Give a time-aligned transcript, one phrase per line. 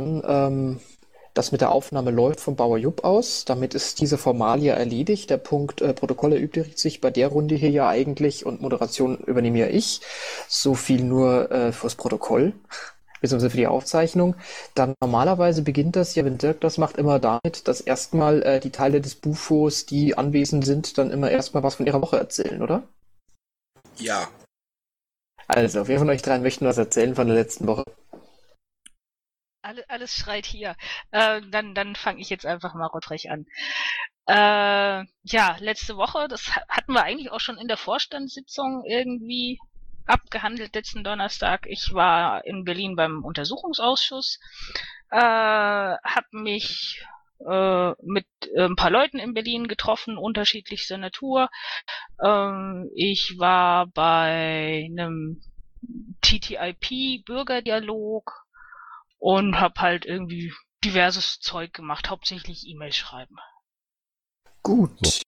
[0.00, 0.80] dann ähm,
[1.34, 3.44] das mit der Aufnahme läuft vom Bauer Jupp aus.
[3.44, 5.30] Damit ist diese Formalie erledigt.
[5.30, 9.60] Der Punkt äh, Protokolle übt sich bei der Runde hier ja eigentlich und Moderation übernehme
[9.60, 10.00] ja ich.
[10.48, 12.52] So viel nur äh, fürs Protokoll
[13.20, 14.34] beziehungsweise für die Aufzeichnung.
[14.74, 18.70] Dann normalerweise beginnt das ja, wenn Dirk das macht, immer damit, dass erstmal äh, die
[18.70, 22.82] Teile des Bufos, die anwesend sind, dann immer erstmal was von ihrer Woche erzählen, oder?
[23.98, 24.28] Ja.
[25.46, 27.84] Also, wer von euch dreien möchte was erzählen von der letzten Woche?
[29.62, 30.74] Alle, alles schreit hier.
[31.10, 33.46] Äh, dann dann fange ich jetzt einfach mal Rodrich an.
[34.26, 39.58] Äh, ja, letzte Woche, das hatten wir eigentlich auch schon in der Vorstandssitzung irgendwie
[40.06, 41.66] abgehandelt letzten Donnerstag.
[41.68, 44.38] Ich war in Berlin beim Untersuchungsausschuss,
[45.10, 47.02] äh, habe mich
[47.46, 51.48] äh, mit äh, ein paar Leuten in Berlin getroffen, unterschiedlichster Natur.
[52.22, 55.40] Ähm, ich war bei einem
[56.22, 58.46] TTIP-Bürgerdialog
[59.20, 63.36] und habe halt irgendwie diverses Zeug gemacht, hauptsächlich E-Mail schreiben.
[64.62, 64.90] Gut.
[65.02, 65.22] So.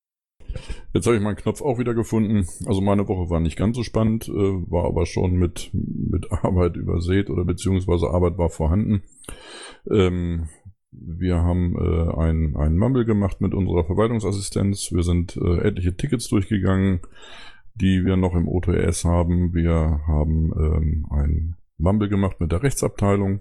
[0.93, 2.47] Jetzt habe ich meinen Knopf auch wieder gefunden.
[2.67, 6.77] Also meine Woche war nicht ganz so spannend, äh, war aber schon mit, mit Arbeit
[6.77, 9.03] übersät oder beziehungsweise Arbeit war vorhanden.
[9.91, 10.49] Ähm,
[10.91, 14.93] wir haben äh, ein, ein Mumble gemacht mit unserer Verwaltungsassistenz.
[14.93, 17.01] Wir sind äh, etliche Tickets durchgegangen,
[17.75, 19.55] die wir noch im OTS haben.
[19.55, 23.41] Wir haben ähm, ein Mumble gemacht mit der Rechtsabteilung.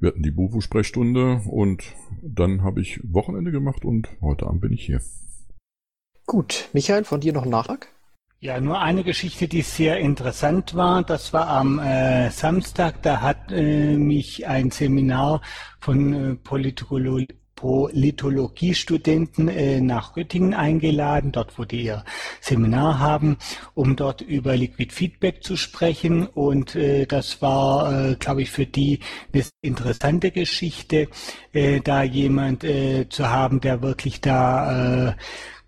[0.00, 1.82] Wir hatten die Bufu-Sprechstunde und
[2.22, 5.00] dann habe ich Wochenende gemacht und heute Abend bin ich hier.
[6.26, 7.88] Gut, Michael, von dir noch ein Nachtrag?
[8.40, 11.02] Ja, nur eine Geschichte, die sehr interessant war.
[11.02, 13.02] Das war am äh, Samstag.
[13.02, 15.42] Da hat äh, mich ein Seminar
[15.80, 17.26] von äh, Politologie
[17.58, 22.04] Politologiestudenten äh, nach Göttingen eingeladen, dort wo die ihr
[22.40, 23.36] Seminar haben,
[23.74, 26.28] um dort über Liquid Feedback zu sprechen.
[26.28, 29.00] Und äh, das war, äh, glaube ich, für die
[29.32, 31.08] eine interessante Geschichte,
[31.52, 35.14] äh, da jemand äh, zu haben, der wirklich da äh,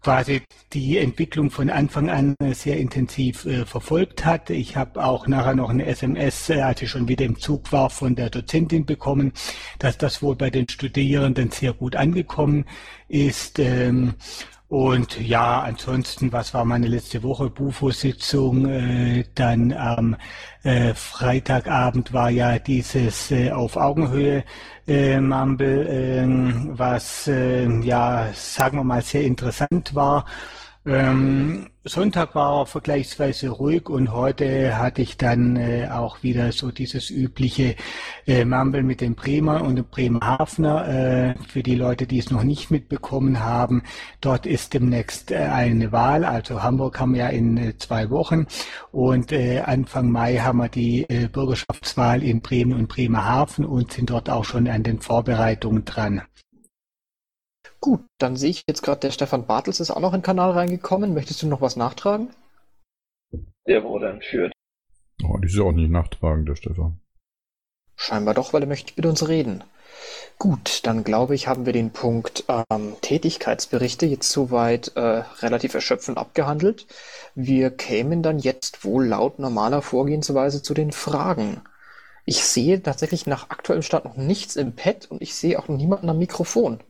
[0.02, 4.50] quasi die Entwicklung von Anfang an sehr intensiv äh, verfolgt hat.
[4.50, 7.90] Ich habe auch nachher noch eine SMS, äh, als ich schon wieder im Zug war,
[7.90, 9.32] von der Dozentin bekommen,
[9.78, 12.64] dass das wohl bei den Studierenden sehr gut angekommen
[13.08, 13.58] ist.
[13.58, 14.14] Ähm,
[14.70, 17.50] und ja, ansonsten, was war meine letzte Woche?
[17.50, 20.16] Bufo-Sitzung, äh, dann am
[20.62, 24.44] äh, Freitagabend war ja dieses äh, auf Augenhöhe
[24.86, 30.24] äh, Mumble, äh, was äh, ja, sagen wir mal, sehr interessant war.
[30.86, 37.08] Ähm, Sonntag war vergleichsweise ruhig und heute hatte ich dann äh, auch wieder so dieses
[37.08, 37.74] übliche
[38.26, 40.88] äh, Mumble mit dem Bremer und dem Bremerhavener.
[40.88, 43.82] Äh, für die Leute, die es noch nicht mitbekommen haben,
[44.20, 46.26] dort ist demnächst äh, eine Wahl.
[46.26, 48.46] Also Hamburg haben wir ja in äh, zwei Wochen
[48.92, 54.10] und äh, Anfang Mai haben wir die äh, Bürgerschaftswahl in Bremen und Bremerhaven und sind
[54.10, 56.20] dort auch schon an den Vorbereitungen dran.
[57.80, 60.50] Gut, dann sehe ich jetzt gerade, der Stefan Bartels ist auch noch in den Kanal
[60.50, 61.14] reingekommen.
[61.14, 62.28] Möchtest du noch was nachtragen?
[63.66, 64.52] Der wurde entführt.
[65.24, 67.00] Oh, die ist ja auch nicht nachtragen, der Stefan.
[67.96, 69.64] Scheinbar doch, weil er möchte mit uns reden.
[70.38, 76.16] Gut, dann glaube ich, haben wir den Punkt ähm, Tätigkeitsberichte jetzt soweit äh, relativ erschöpfend
[76.16, 76.86] abgehandelt.
[77.34, 81.60] Wir kämen dann jetzt wohl laut normaler Vorgehensweise zu den Fragen.
[82.24, 85.76] Ich sehe tatsächlich nach aktuellem Stand noch nichts im Pad und ich sehe auch noch
[85.76, 86.80] niemanden am Mikrofon.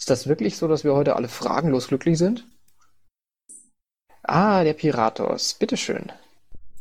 [0.00, 2.46] Ist das wirklich so, dass wir heute alle fragenlos glücklich sind?
[4.22, 5.52] Ah, der Piratos.
[5.52, 6.10] Bitteschön.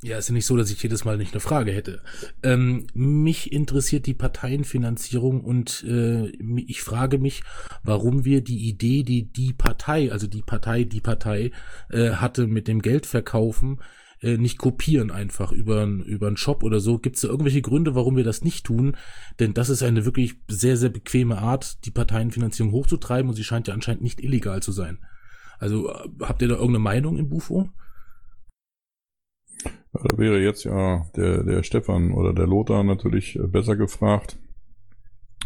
[0.02, 2.02] Ja, ist ja nicht so, dass ich jedes Mal nicht eine Frage hätte.
[2.44, 6.30] Ähm, mich interessiert die Parteienfinanzierung und äh,
[6.66, 7.44] ich frage mich,
[7.84, 11.52] warum wir die Idee, die die Partei, also die Partei, die Partei
[11.90, 13.82] äh, hatte mit dem Geldverkaufen,
[14.22, 17.00] äh, nicht kopieren einfach über, über einen Shop oder so.
[17.00, 18.98] Gibt es da irgendwelche Gründe, warum wir das nicht tun?
[19.40, 23.68] Denn das ist eine wirklich sehr, sehr bequeme Art, die Parteienfinanzierung hochzutreiben und sie scheint
[23.68, 25.00] ja anscheinend nicht illegal zu sein.
[25.60, 27.70] Also äh, habt ihr da irgendeine Meinung im Bufo?
[29.92, 34.38] Da wäre jetzt ja der, der Stefan oder der Lothar natürlich äh, besser gefragt.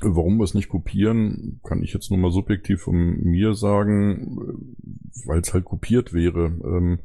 [0.06, 4.66] Warum wir es nicht kopieren, kann ich jetzt nur mal subjektiv von mir sagen,
[5.26, 6.46] weil es halt kopiert wäre.
[6.46, 7.00] Ähm,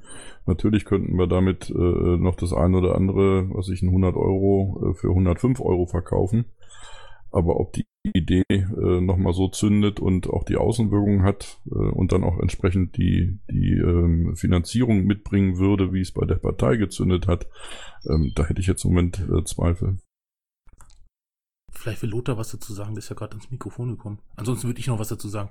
[0.47, 4.91] natürlich könnten wir damit äh, noch das eine oder andere, was ich in 100 Euro
[4.91, 6.47] äh, für 105 Euro verkaufen.
[7.31, 12.12] Aber ob die Idee äh, nochmal so zündet und auch die Außenwirkung hat äh, und
[12.12, 17.27] dann auch entsprechend die, die ähm, Finanzierung mitbringen würde, wie es bei der Partei gezündet
[17.27, 17.47] hat,
[18.09, 19.99] ähm, da hätte ich jetzt im Moment äh, Zweifel.
[21.78, 24.19] Vielleicht will Lothar was dazu sagen, der ist ja gerade ins Mikrofon gekommen.
[24.36, 25.50] Ansonsten würde ich noch was dazu sagen.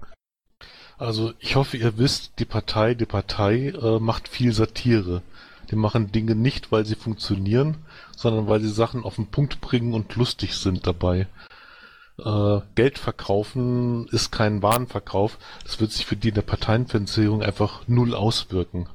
[0.97, 5.21] Also ich hoffe, ihr wisst, die Partei, die Partei äh, macht viel Satire.
[5.71, 7.77] Die machen Dinge nicht, weil sie funktionieren,
[8.15, 11.27] sondern weil sie Sachen auf den Punkt bringen und lustig sind dabei.
[12.19, 15.37] äh, Geld verkaufen ist kein Warenverkauf.
[15.63, 18.89] Das wird sich für die in der Parteienfinanzierung einfach null auswirken.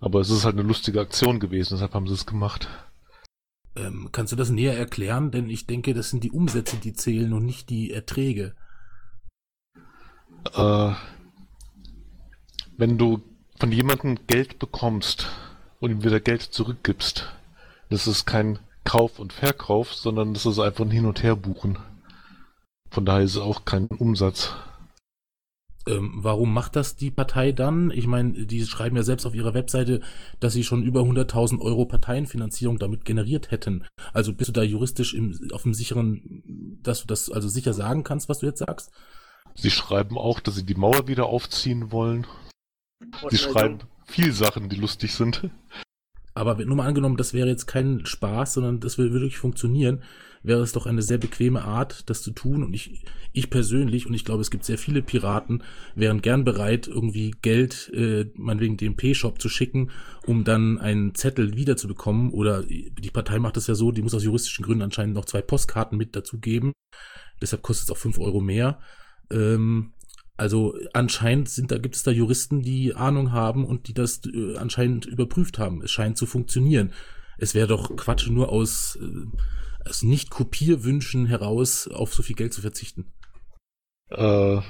[0.00, 2.68] Aber es ist halt eine lustige Aktion gewesen, deshalb haben sie es gemacht.
[3.76, 5.30] Ähm, kannst du das näher erklären?
[5.30, 8.54] Denn ich denke, das sind die Umsätze, die zählen und nicht die Erträge.
[10.54, 10.92] Äh,
[12.76, 13.22] wenn du
[13.58, 15.28] von jemandem Geld bekommst
[15.80, 17.32] und ihm wieder Geld zurückgibst,
[17.90, 21.78] das ist kein Kauf und Verkauf, sondern das ist einfach ein Hin- und Herbuchen.
[22.90, 24.54] Von daher ist es auch kein Umsatz.
[25.88, 27.90] Ähm, warum macht das die Partei dann?
[27.92, 30.00] Ich meine, die schreiben ja selbst auf ihrer Webseite,
[30.40, 33.84] dass sie schon über 100.000 Euro Parteienfinanzierung damit generiert hätten.
[34.12, 38.02] Also bist du da juristisch im, auf dem sicheren, dass du das also sicher sagen
[38.02, 38.90] kannst, was du jetzt sagst?
[39.54, 42.26] Sie schreiben auch, dass sie die Mauer wieder aufziehen wollen.
[43.30, 45.48] Sie schreiben viel Sachen, die lustig sind.
[46.34, 50.02] Aber nur mal angenommen, das wäre jetzt kein Spaß, sondern das würde wirklich funktionieren,
[50.46, 52.62] wäre es doch eine sehr bequeme Art, das zu tun.
[52.62, 55.62] Und ich, ich persönlich, und ich glaube, es gibt sehr viele Piraten,
[55.94, 59.90] wären gern bereit, irgendwie Geld, äh, meinetwegen dem P-Shop zu schicken,
[60.26, 62.30] um dann einen Zettel wiederzubekommen.
[62.30, 65.42] Oder die Partei macht das ja so, die muss aus juristischen Gründen anscheinend noch zwei
[65.42, 66.72] Postkarten mit dazugeben.
[67.42, 68.78] Deshalb kostet es auch fünf Euro mehr.
[69.30, 69.92] Ähm,
[70.36, 74.56] also anscheinend sind da gibt es da Juristen, die Ahnung haben und die das äh,
[74.56, 75.82] anscheinend überprüft haben.
[75.82, 76.92] Es scheint zu funktionieren.
[77.38, 79.26] Es wäre doch Quatsch, nur aus, äh,
[79.88, 83.06] aus Nicht-Kopierwünschen heraus auf so viel Geld zu verzichten.
[84.10, 84.60] Äh,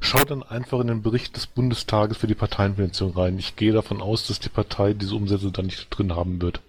[0.00, 3.38] schau dann einfach in den Bericht des Bundestages für die Parteienfinanzierung rein.
[3.38, 6.60] Ich gehe davon aus, dass die Partei diese Umsätze dann nicht drin haben wird.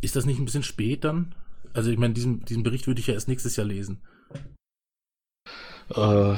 [0.00, 1.34] Ist das nicht ein bisschen spät dann?
[1.72, 4.00] Also ich meine, diesen, diesen Bericht würde ich ja erst nächstes Jahr lesen.
[5.94, 6.36] Äh,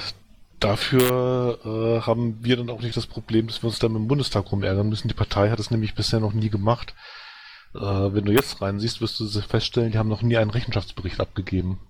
[0.61, 4.51] dafür äh, haben wir dann auch nicht das Problem, dass wir uns dann im Bundestag
[4.51, 5.09] rumärgern müssen.
[5.09, 6.95] Die Partei hat es nämlich bisher noch nie gemacht.
[7.75, 11.81] Äh, wenn du jetzt reinsiehst, wirst du feststellen, die haben noch nie einen Rechenschaftsbericht abgegeben.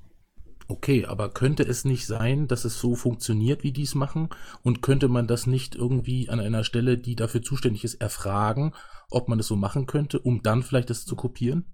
[0.69, 4.31] Okay, aber könnte es nicht sein, dass es so funktioniert, wie die es machen?
[4.63, 8.73] Und könnte man das nicht irgendwie an einer Stelle, die dafür zuständig ist, erfragen,
[9.11, 11.67] ob man das so machen könnte, um dann vielleicht das zu kopieren?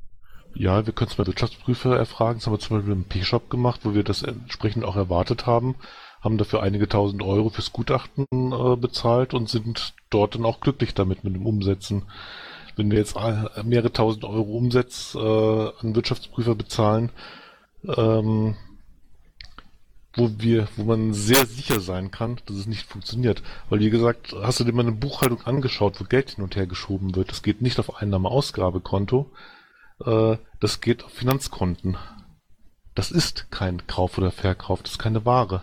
[0.55, 2.39] Ja, wir können es bei Wirtschaftsprüfer erfragen.
[2.39, 5.77] Das haben wir zum Beispiel im P-Shop gemacht, wo wir das entsprechend auch erwartet haben.
[6.21, 10.95] Haben dafür einige tausend Euro fürs Gutachten äh, bezahlt und sind dort dann auch glücklich
[10.95, 12.07] damit mit dem Umsetzen.
[12.79, 13.17] Wenn wir jetzt
[13.65, 17.11] mehrere tausend Euro Umsatz äh, an Wirtschaftsprüfer bezahlen,
[17.85, 18.57] ähm,
[20.15, 23.43] wo wir, wo man sehr sicher sein kann, dass es nicht funktioniert.
[23.69, 26.67] Weil wie gesagt, hast du dir mal eine Buchhaltung angeschaut, wo Geld hin und her
[26.67, 27.31] geschoben wird.
[27.31, 29.31] Das geht nicht auf Einnahme-Ausgabekonto,
[30.05, 31.97] äh, das geht auf Finanzkonten.
[32.95, 35.63] Das ist kein Kauf oder Verkauf, das ist keine Ware.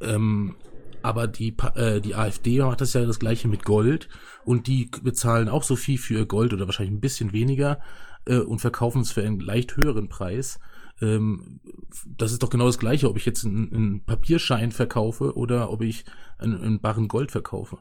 [0.00, 0.54] Ähm,
[1.02, 4.08] aber die, äh, die AfD macht das ja das gleiche mit Gold
[4.44, 7.80] und die bezahlen auch so viel für ihr Gold oder wahrscheinlich ein bisschen weniger
[8.26, 10.60] äh, und verkaufen es für einen leicht höheren Preis.
[11.00, 11.60] Ähm,
[12.06, 15.82] das ist doch genau das gleiche, ob ich jetzt einen, einen Papierschein verkaufe oder ob
[15.82, 16.04] ich
[16.38, 17.78] einen, einen Barren Gold verkaufe.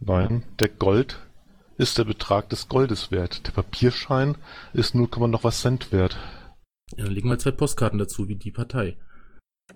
[0.00, 1.18] Nein, der Gold
[1.76, 3.46] ist der Betrag des Goldes wert.
[3.46, 4.36] Der Papierschein
[4.72, 6.18] ist 0, noch was Cent wert.
[6.96, 8.96] Ja, dann legen wir zwei Postkarten dazu, wie die Partei.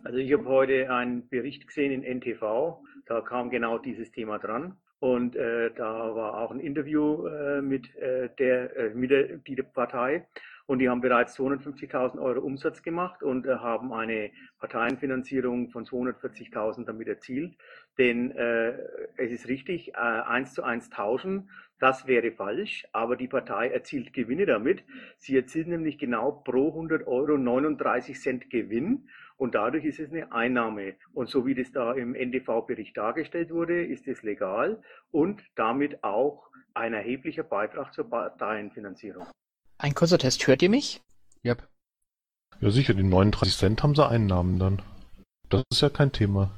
[0.04, 4.76] Also ich habe heute einen Bericht gesehen in NTV, da kam genau dieses Thema dran.
[5.00, 9.56] Und äh, da war auch ein Interview äh, mit, äh, der, äh, mit der die
[9.56, 10.26] Partei.
[10.66, 14.30] Und die haben bereits 250.000 Euro Umsatz gemacht und äh, haben eine
[14.60, 17.56] Parteienfinanzierung von 240.000 damit erzielt.
[17.98, 18.74] Denn äh,
[19.16, 21.50] es ist richtig, eins zu eins tauschen,
[21.82, 24.84] das wäre falsch, aber die Partei erzielt Gewinne damit.
[25.18, 30.32] Sie erzielt nämlich genau pro 100 Euro 39 Cent Gewinn und dadurch ist es eine
[30.32, 30.94] Einnahme.
[31.12, 36.48] Und so wie das da im NDV-Bericht dargestellt wurde, ist es legal und damit auch
[36.74, 39.26] ein erheblicher Beitrag zur Parteienfinanzierung.
[39.78, 41.02] Ein kurzer Test, hört ihr mich?
[41.44, 41.66] Yep.
[42.60, 44.82] Ja sicher, die 39 Cent haben sie Einnahmen dann.
[45.48, 46.50] Das ist ja kein Thema.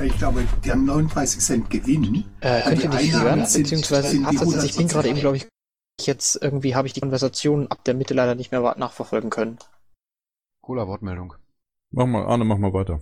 [0.00, 2.24] Ich glaube, die haben 39 Cent Gewinn.
[2.40, 3.40] Äh, könnt ihr mich hören?
[3.40, 4.92] Beziehungsweise sind Hatzes, ich bin 100%.
[4.92, 5.48] gerade eben, glaube ich,
[6.00, 9.58] jetzt irgendwie habe ich die Konversation ab der Mitte leider nicht mehr nachverfolgen können.
[10.68, 11.32] Cooler Wortmeldung.
[11.92, 13.00] Mach mal, Arne, mach mal weiter.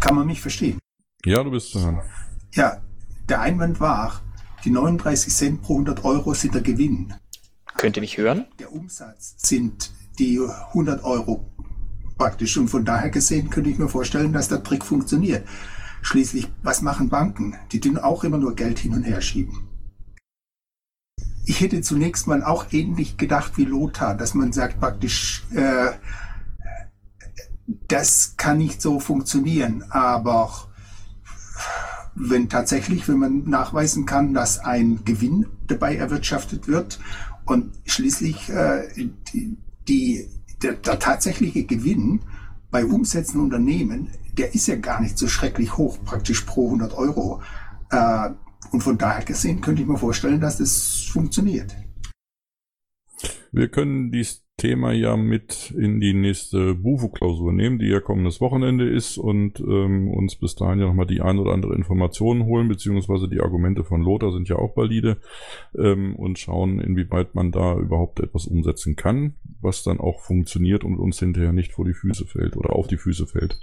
[0.00, 0.78] Kann man mich verstehen?
[1.24, 2.02] Ja, du bist zu hören.
[2.52, 2.82] Ja,
[3.26, 4.20] der Einwand war,
[4.62, 7.14] die 39 Cent pro 100 Euro sind der Gewinn.
[7.78, 8.44] Könnt ihr mich hören?
[8.58, 11.50] Der Umsatz sind die 100 Euro
[12.18, 12.58] praktisch.
[12.58, 15.48] Und von daher gesehen könnte ich mir vorstellen, dass der Trick funktioniert.
[16.02, 17.56] Schließlich, was machen Banken?
[17.72, 19.68] Die tun auch immer nur Geld hin und her schieben.
[21.46, 25.92] Ich hätte zunächst mal auch ähnlich gedacht wie Lothar, dass man sagt praktisch, äh,
[27.88, 30.50] das kann nicht so funktionieren, aber
[32.14, 37.00] wenn tatsächlich, wenn man nachweisen kann, dass ein Gewinn dabei erwirtschaftet wird
[37.44, 39.08] und schließlich äh,
[39.88, 40.28] die,
[40.62, 42.20] der, der tatsächliche Gewinn
[42.70, 47.42] bei Umsätzen Unternehmen, der ist ja gar nicht so schrecklich hoch, praktisch pro 100 Euro.
[47.90, 48.30] Äh,
[48.70, 51.76] und von daher gesehen könnte ich mir vorstellen, dass das funktioniert.
[53.52, 58.88] Wir können dieses Thema ja mit in die nächste Bufo-Klausur nehmen, die ja kommendes Wochenende
[58.88, 63.28] ist und ähm, uns bis dahin ja nochmal die ein oder andere Informationen holen, beziehungsweise
[63.28, 65.20] die Argumente von Lothar sind ja auch valide
[65.76, 70.98] ähm, und schauen, inwieweit man da überhaupt etwas umsetzen kann, was dann auch funktioniert und
[70.98, 73.58] uns hinterher nicht vor die Füße fällt oder auf die Füße fällt.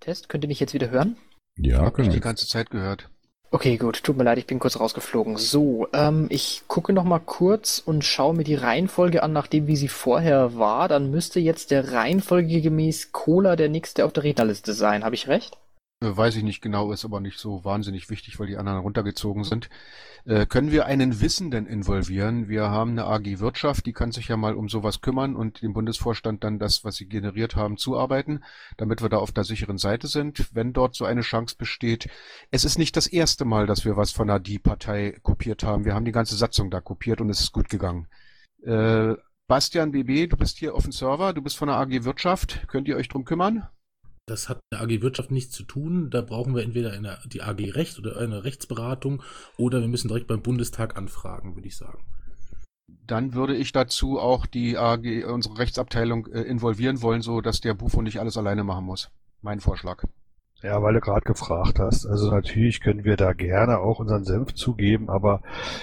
[0.00, 1.16] Test, könnt ihr mich jetzt wieder hören?
[1.56, 2.20] Ja, können die wir.
[2.20, 3.10] ganze Zeit gehört.
[3.50, 4.02] Okay, gut.
[4.02, 5.38] Tut mir leid, ich bin kurz rausgeflogen.
[5.38, 9.76] So, ähm, ich gucke noch mal kurz und schaue mir die Reihenfolge an, nachdem wie
[9.76, 10.86] sie vorher war.
[10.88, 15.02] Dann müsste jetzt der Reihenfolge gemäß Cola der nächste auf der Rednerliste sein.
[15.02, 15.56] Habe ich recht?
[16.02, 19.44] Äh, Weiß ich nicht genau, ist aber nicht so wahnsinnig wichtig, weil die anderen runtergezogen
[19.44, 19.70] sind.
[20.28, 22.50] Äh, können wir einen Wissenden involvieren?
[22.50, 25.72] Wir haben eine AG Wirtschaft, die kann sich ja mal um sowas kümmern und dem
[25.72, 28.44] Bundesvorstand dann das, was sie generiert haben, zuarbeiten,
[28.76, 32.10] damit wir da auf der sicheren Seite sind, wenn dort so eine Chance besteht.
[32.50, 35.86] Es ist nicht das erste Mal, dass wir was von der Die-Partei kopiert haben.
[35.86, 38.06] Wir haben die ganze Satzung da kopiert und es ist gut gegangen.
[38.66, 39.14] Äh,
[39.46, 42.68] Bastian BB, du bist hier auf dem Server, du bist von der AG Wirtschaft.
[42.68, 43.66] Könnt ihr euch drum kümmern?
[44.28, 46.10] Das hat mit der AG Wirtschaft nichts zu tun.
[46.10, 49.22] Da brauchen wir entweder eine, die AG Recht oder eine Rechtsberatung
[49.56, 52.04] oder wir müssen direkt beim Bundestag anfragen, würde ich sagen.
[53.06, 57.74] Dann würde ich dazu auch die AG, unsere Rechtsabteilung äh, involvieren wollen, so dass der
[57.74, 59.10] Bufo nicht alles alleine machen muss.
[59.40, 60.04] Mein Vorschlag.
[60.62, 62.04] Ja, weil du gerade gefragt hast.
[62.04, 65.40] Also natürlich können wir da gerne auch unseren Senf zugeben, aber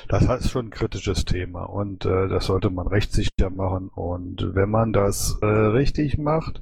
[0.09, 3.87] das ist schon ein kritisches Thema und äh, das sollte man rechtssicher machen.
[3.87, 6.61] Und wenn man das äh, richtig macht,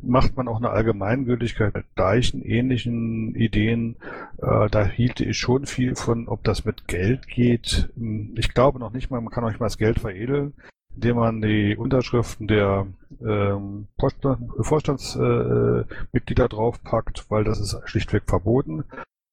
[0.00, 3.96] macht man auch eine Allgemeingültigkeit mit gleichen, ähnlichen Ideen.
[4.38, 7.90] Äh, da hielte ich schon viel von, ob das mit Geld geht.
[7.96, 10.54] Hm, Ich glaube noch nicht mal, man kann auch nicht mal das Geld veredeln,
[10.94, 12.86] indem man die Unterschriften der
[13.24, 18.84] ähm, Vorstandsmitglieder äh, Mitglieder draufpackt, weil das ist schlichtweg verboten.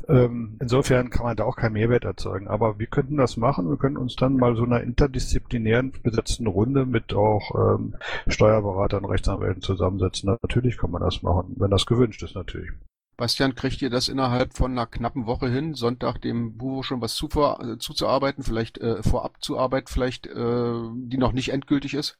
[0.10, 2.48] Ähm, insofern kann man da auch keinen Mehrwert erzeugen.
[2.48, 3.70] Aber wir könnten das machen.
[3.70, 7.96] Wir können uns dann mal so einer interdisziplinären besetzten Runde mit auch ähm,
[8.28, 10.36] Steuerberatern, Rechtsanwälten zusammensetzen.
[10.42, 12.72] Natürlich kann man das machen, wenn das gewünscht ist natürlich.
[13.18, 17.16] Bastian, kriegt ihr das innerhalb von einer knappen Woche hin, Sonntag dem Bufo schon was
[17.16, 22.18] zuvor, äh, zuzuarbeiten, vielleicht äh, vorab zu arbeiten, vielleicht äh, die noch nicht endgültig ist?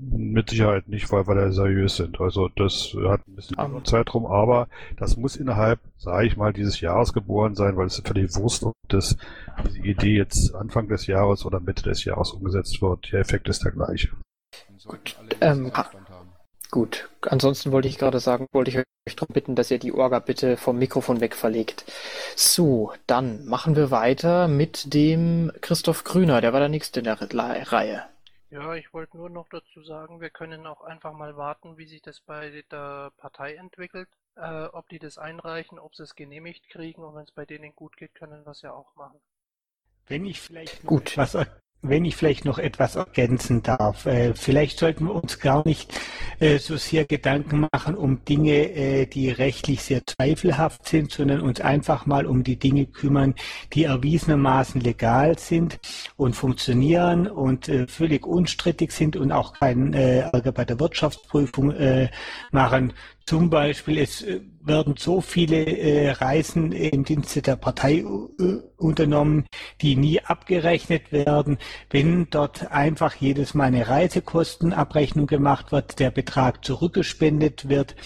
[0.00, 2.18] Mit Sicherheit nicht, weil wir da seriös sind.
[2.18, 3.84] Also das hat ein bisschen Ähm.
[3.84, 8.08] Zeitraum, aber das muss innerhalb, sage ich mal, dieses Jahres geboren sein, weil es ist
[8.08, 9.16] völlig Wurst, ob das,
[9.66, 13.12] diese Idee jetzt Anfang des Jahres oder Mitte des Jahres umgesetzt wird.
[13.12, 14.08] Der Effekt ist der gleiche.
[14.88, 15.70] Alle ähm.
[16.70, 17.10] Gut.
[17.20, 20.56] Ansonsten wollte ich gerade sagen, wollte ich euch darum bitten, dass ihr die Orga bitte
[20.56, 21.84] vom Mikrofon weg verlegt.
[22.34, 26.40] So, dann machen wir weiter mit dem Christoph Grüner.
[26.40, 28.04] Der war der nächste in der Re- Reihe.
[28.52, 32.02] Ja, ich wollte nur noch dazu sagen, wir können auch einfach mal warten, wie sich
[32.02, 37.02] das bei der Partei entwickelt, äh, ob die das einreichen, ob sie es genehmigt kriegen
[37.02, 39.20] und wenn es bei denen gut geht, können wir es ja auch machen.
[40.06, 41.00] Wenn ich vielleicht noch Gut.
[41.00, 45.66] etwas, er- wenn ich vielleicht noch etwas ergänzen darf, äh, vielleicht sollten wir uns gar
[45.66, 45.92] nicht
[46.42, 51.60] äh, so sehr Gedanken machen um Dinge, äh, die rechtlich sehr zweifelhaft sind, sondern uns
[51.60, 53.34] einfach mal um die Dinge kümmern,
[53.72, 55.78] die erwiesenermaßen legal sind
[56.16, 61.74] und funktionieren und äh, völlig unstrittig sind und auch keinen Ärger bei der Wirtschaftsprüfung
[62.50, 62.92] machen.
[63.26, 68.04] Zum Beispiel, es äh, werden so viele äh, Reisen im Dienste der Partei äh,
[68.76, 69.46] unternommen,
[69.80, 71.58] die nie abgerechnet werden.
[71.90, 77.96] Wenn dort einfach jedes Mal eine Reisekostenabrechnung gemacht wird, der Betrag zurückgespendet wird,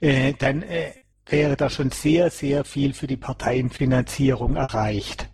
[0.00, 0.92] äh, dann äh,
[1.26, 5.28] wäre da schon sehr, sehr viel für die Parteienfinanzierung erreicht.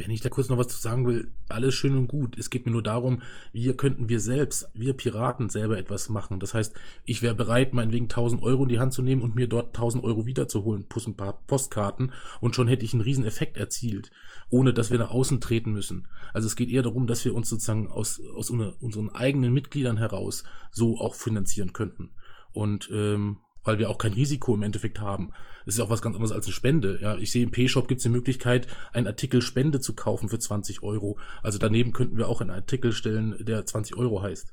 [0.00, 2.38] Wenn ich da kurz noch was zu sagen will, alles schön und gut.
[2.38, 3.20] Es geht mir nur darum,
[3.52, 6.40] wir könnten wir selbst, wir Piraten selber etwas machen.
[6.40, 9.46] Das heißt, ich wäre bereit, meinetwegen 1000 Euro in die Hand zu nehmen und mir
[9.46, 13.58] dort 1000 Euro wiederzuholen, plus ein paar Postkarten und schon hätte ich einen riesen Effekt
[13.58, 14.10] erzielt,
[14.48, 16.08] ohne dass wir nach außen treten müssen.
[16.32, 20.44] Also es geht eher darum, dass wir uns sozusagen aus, aus unseren eigenen Mitgliedern heraus
[20.70, 22.10] so auch finanzieren könnten.
[22.52, 25.30] Und ähm, weil wir auch kein Risiko im Endeffekt haben.
[25.66, 26.98] Es ist auch was ganz anderes als eine Spende.
[27.00, 30.38] Ja, ich sehe im P-Shop gibt es die Möglichkeit, einen Artikel Spende zu kaufen für
[30.38, 31.18] 20 Euro.
[31.42, 34.52] Also daneben könnten wir auch einen Artikel stellen, der 20 Euro heißt.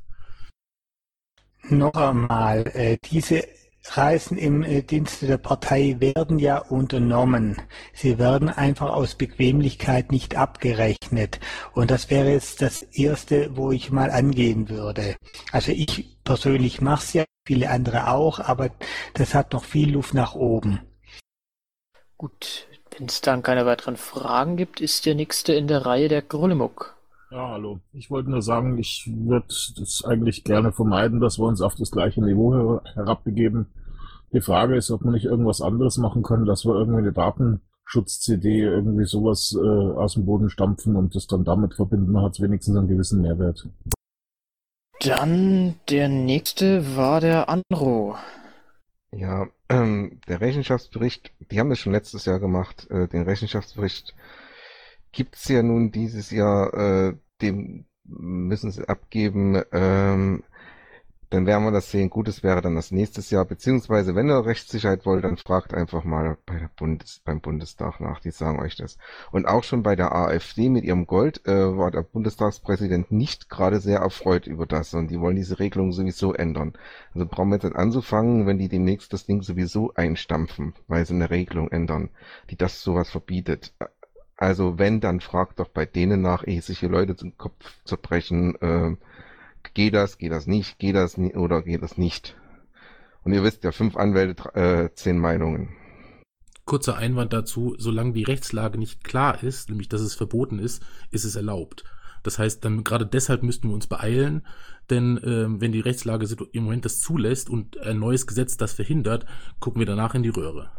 [1.69, 3.43] Noch einmal, äh, diese
[3.91, 7.61] Reisen im äh, Dienste der Partei werden ja unternommen.
[7.93, 11.39] Sie werden einfach aus Bequemlichkeit nicht abgerechnet.
[11.73, 15.15] Und das wäre jetzt das Erste, wo ich mal angehen würde.
[15.51, 18.69] Also ich persönlich mache es ja, viele andere auch, aber
[19.13, 20.81] das hat noch viel Luft nach oben.
[22.17, 26.21] Gut, wenn es dann keine weiteren Fragen gibt, ist der nächste in der Reihe der
[26.21, 26.95] Grullemuk.
[27.31, 27.79] Ja, hallo.
[27.93, 31.91] Ich wollte nur sagen, ich würde das eigentlich gerne vermeiden, dass wir uns auf das
[31.91, 33.67] gleiche Niveau her herabbegeben.
[34.33, 38.59] Die Frage ist, ob man nicht irgendwas anderes machen kann, dass wir irgendwie eine Datenschutz-CD
[38.59, 42.75] irgendwie sowas äh, aus dem Boden stampfen und das dann damit verbinden, hat es wenigstens
[42.75, 43.69] einen gewissen Mehrwert.
[45.01, 48.17] Dann der nächste war der Andro.
[49.11, 54.15] Ja, ähm, der Rechenschaftsbericht, die haben das schon letztes Jahr gemacht, äh, den Rechenschaftsbericht
[55.11, 60.43] gibt's ja nun dieses Jahr, äh, dem müssen sie abgeben, ähm,
[61.29, 62.09] dann werden wir das sehen.
[62.09, 66.37] Gutes wäre dann das nächstes Jahr, beziehungsweise wenn ihr Rechtssicherheit wollt, dann fragt einfach mal
[66.45, 68.97] bei der Bundes beim Bundestag nach, die sagen euch das.
[69.31, 73.79] Und auch schon bei der AfD mit ihrem Gold äh, war der Bundestagspräsident nicht gerade
[73.79, 76.73] sehr erfreut über das und die wollen diese Regelung sowieso ändern.
[77.13, 81.13] Also brauchen wir jetzt nicht anzufangen, wenn die demnächst das Ding sowieso einstampfen, weil sie
[81.13, 82.09] eine Regelung ändern,
[82.49, 83.73] die das sowas verbietet.
[84.37, 88.55] Also wenn, dann fragt doch bei denen nach, ehe sich hier Leute zum Kopf zerbrechen,
[88.61, 88.95] äh,
[89.73, 92.35] geht das, geht das nicht, geht das ni oder geht das nicht.
[93.23, 95.69] Und ihr wisst ja, fünf Anwälte, äh, zehn Meinungen.
[96.65, 101.23] Kurzer Einwand dazu, solange die Rechtslage nicht klar ist, nämlich dass es verboten ist, ist
[101.23, 101.83] es erlaubt.
[102.23, 104.45] Das heißt, dann gerade deshalb müssten wir uns beeilen,
[104.89, 109.25] denn äh, wenn die Rechtslage im Moment das zulässt und ein neues Gesetz das verhindert,
[109.59, 110.69] gucken wir danach in die Röhre.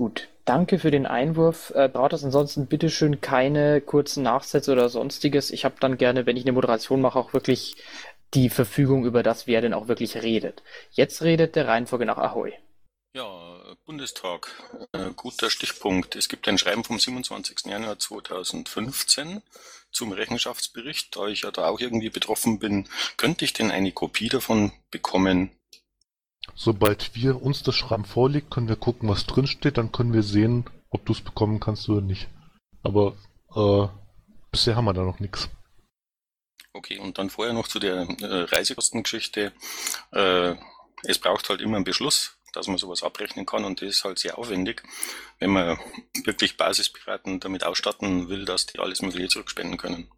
[0.00, 1.74] Gut, danke für den Einwurf.
[1.76, 5.50] Äh, braucht es ansonsten bitteschön keine kurzen Nachsätze oder sonstiges.
[5.50, 7.76] Ich habe dann gerne, wenn ich eine Moderation mache, auch wirklich
[8.32, 10.62] die Verfügung über das, wer denn auch wirklich redet.
[10.90, 12.54] Jetzt redet der Reihenfolge nach Ahoi.
[13.14, 14.48] Ja, Bundestag.
[14.92, 16.16] Äh, guter Stichpunkt.
[16.16, 17.66] Es gibt ein Schreiben vom 27.
[17.66, 19.42] Januar 2015
[19.92, 21.14] zum Rechenschaftsbericht.
[21.14, 22.88] Da ich ja da auch irgendwie betroffen bin,
[23.18, 25.50] könnte ich denn eine Kopie davon bekommen?
[26.54, 29.78] Sobald wir uns das Schreiben vorliegt, können wir gucken, was drin steht.
[29.78, 32.28] Dann können wir sehen, ob du es bekommen kannst oder nicht.
[32.82, 33.16] Aber
[33.54, 33.88] äh,
[34.50, 35.48] bisher haben wir da noch nichts.
[36.72, 39.52] Okay, und dann vorher noch zu der äh, Reisekostengeschichte.
[40.12, 40.54] Äh,
[41.02, 44.18] es braucht halt immer einen Beschluss, dass man sowas abrechnen kann und das ist halt
[44.18, 44.82] sehr aufwendig,
[45.38, 45.78] wenn man
[46.24, 50.10] wirklich Basispiraten damit ausstatten will, dass die alles Mögliche zurückspenden können.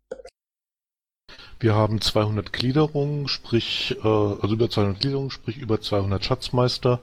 [1.62, 7.00] Wir haben 200 Gliederungen, sprich, äh, also über 200 Gliederungen, sprich über 200 Schatzmeister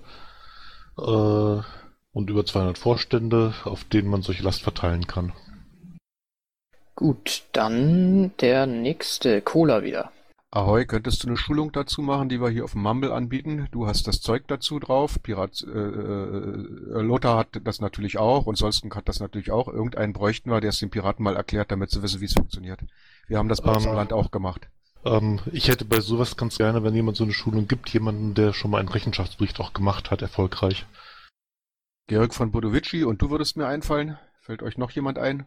[0.97, 5.31] äh, und über 200 Vorstände, auf denen man solche Last verteilen kann.
[6.93, 10.11] Gut, dann der nächste Cola wieder.
[10.51, 13.69] Ahoi, könntest du eine Schulung dazu machen, die wir hier auf dem Mumble anbieten?
[13.71, 15.21] Du hast das Zeug dazu drauf.
[15.23, 19.69] Pirat äh, äh, Lothar hat das natürlich auch und Solsken hat das natürlich auch.
[19.69, 22.81] Irgendeinen bräuchten wir, der es den Piraten mal erklärt, damit sie wissen, wie es funktioniert.
[23.29, 24.67] Wir haben das bei uns im Land auch gemacht.
[25.05, 28.53] Ähm, ich hätte bei sowas ganz gerne, wenn jemand so eine Schulung gibt, jemanden, der
[28.53, 30.87] schon mal einen Rechenschaftsbericht auch gemacht hat, erfolgreich.
[32.07, 34.17] Georg von Bodovici und du würdest mir einfallen.
[34.41, 35.45] Fällt euch noch jemand ein?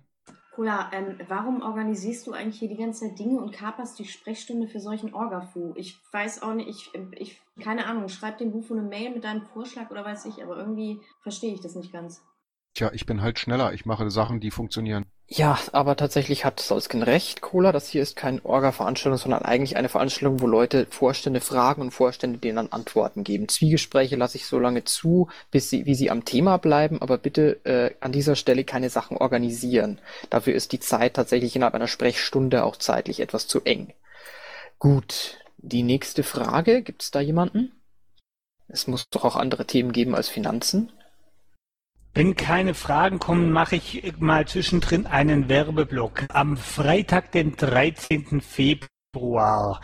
[0.54, 4.68] Cola, ähm, warum organisierst du eigentlich hier die ganze Zeit Dinge und kaperst die Sprechstunde
[4.68, 5.72] für solchen Orgafu?
[5.76, 9.42] Ich weiß auch nicht, ich, ich, keine Ahnung, schreib dem Bufo eine Mail mit deinem
[9.42, 12.22] Vorschlag oder weiß ich, aber irgendwie verstehe ich das nicht ganz.
[12.74, 13.72] Tja, ich bin halt schneller.
[13.72, 15.06] Ich mache Sachen, die funktionieren.
[15.34, 17.72] Ja, aber tatsächlich hat Solsken recht, Cola.
[17.72, 22.38] Das hier ist keine Orga-Veranstaltung, sondern eigentlich eine Veranstaltung, wo Leute Vorstände fragen und Vorstände
[22.38, 23.48] denen dann Antworten geben.
[23.48, 27.64] Zwiegespräche lasse ich so lange zu, bis sie, wie sie am Thema bleiben, aber bitte
[27.64, 30.00] äh, an dieser Stelle keine Sachen organisieren.
[30.28, 33.94] Dafür ist die Zeit tatsächlich innerhalb einer Sprechstunde auch zeitlich etwas zu eng.
[34.78, 36.82] Gut, die nächste Frage.
[36.82, 37.72] Gibt es da jemanden?
[38.68, 40.92] Es muss doch auch andere Themen geben als Finanzen.
[42.14, 46.24] Wenn keine Fragen kommen, mache ich mal zwischendrin einen Werbeblock.
[46.28, 48.42] Am Freitag, den 13.
[48.42, 49.80] Februar.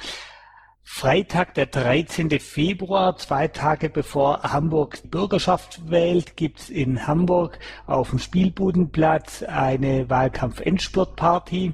[0.83, 2.39] Freitag, der 13.
[2.39, 11.73] Februar, zwei Tage bevor Hamburg Bürgerschaft wählt, gibt's in Hamburg auf dem Spielbudenplatz eine Wahlkampf-Endspurtparty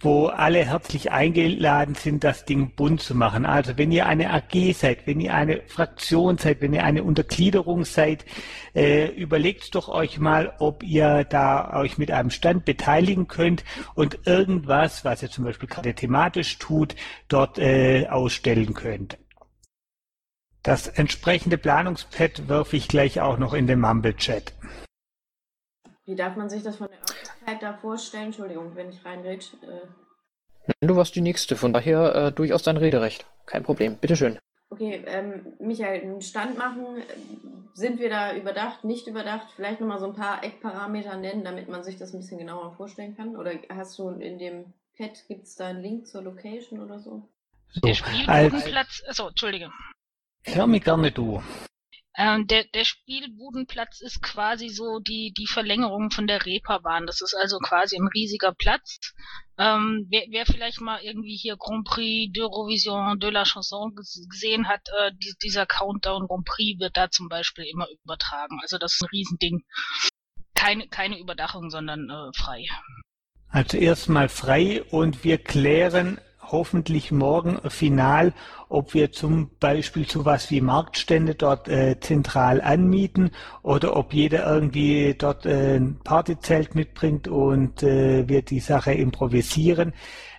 [0.00, 3.46] wo alle herzlich eingeladen sind, das Ding bunt zu machen.
[3.46, 7.84] Also wenn ihr eine AG seid, wenn ihr eine Fraktion seid, wenn ihr eine Untergliederung
[7.84, 8.24] seid,
[8.74, 14.26] äh, überlegt doch euch mal, ob ihr da euch mit einem Stand beteiligen könnt und
[14.26, 16.94] irgendwas, was ihr zum Beispiel gerade thematisch tut,
[17.28, 19.18] dort äh, ausstellen könnt.
[20.62, 24.52] Das entsprechende Planungspad werfe ich gleich auch noch in den Mumble-Chat.
[26.06, 28.26] Wie darf man sich das von der Örtlichkeit da vorstellen?
[28.26, 29.44] Entschuldigung, wenn ich reinrede.
[29.62, 30.76] Äh.
[30.86, 33.26] Du warst die Nächste, von daher äh, durchaus dein Rederecht.
[33.44, 34.38] Kein Problem, bitteschön.
[34.70, 37.02] Okay, ähm, Michael, einen Stand machen,
[37.74, 39.48] sind wir da überdacht, nicht überdacht?
[39.54, 43.16] Vielleicht nochmal so ein paar Eckparameter nennen, damit man sich das ein bisschen genauer vorstellen
[43.16, 43.36] kann?
[43.36, 47.28] Oder hast du in dem Pad, gibt es da einen Link zur Location oder so?
[47.68, 49.70] so Der Spielbodenplatz, achso, Entschuldige.
[50.44, 51.42] Hör mich gerne du.
[52.18, 57.06] Ähm, der, der Spielbudenplatz ist quasi so die, die Verlängerung von der Reeperbahn.
[57.06, 59.12] Das ist also quasi ein riesiger Platz.
[59.58, 64.80] Ähm, wer, wer vielleicht mal irgendwie hier Grand Prix d'Eurovision de la Chanson gesehen hat,
[64.98, 68.58] äh, die, dieser Countdown Grand Prix wird da zum Beispiel immer übertragen.
[68.62, 69.64] Also das ist ein Riesending.
[70.54, 72.64] Keine, keine Überdachung, sondern äh, frei.
[73.48, 76.18] Also erstmal frei und wir klären
[76.50, 78.32] hoffentlich morgen final,
[78.68, 83.30] ob wir zum Beispiel sowas wie Marktstände dort äh, zentral anmieten
[83.62, 89.92] oder ob jeder irgendwie dort äh, ein Partyzelt mitbringt und äh, wir die Sache improvisieren.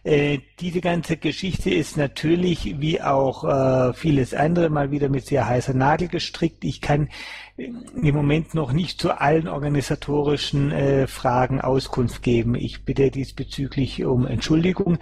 [0.07, 5.45] Äh, diese ganze Geschichte ist natürlich wie auch äh, vieles andere mal wieder mit sehr
[5.45, 6.63] heißer Nadel gestrickt.
[6.63, 7.09] Ich kann
[7.57, 12.55] im Moment noch nicht zu allen organisatorischen äh, Fragen Auskunft geben.
[12.55, 14.97] Ich bitte diesbezüglich um Entschuldigung.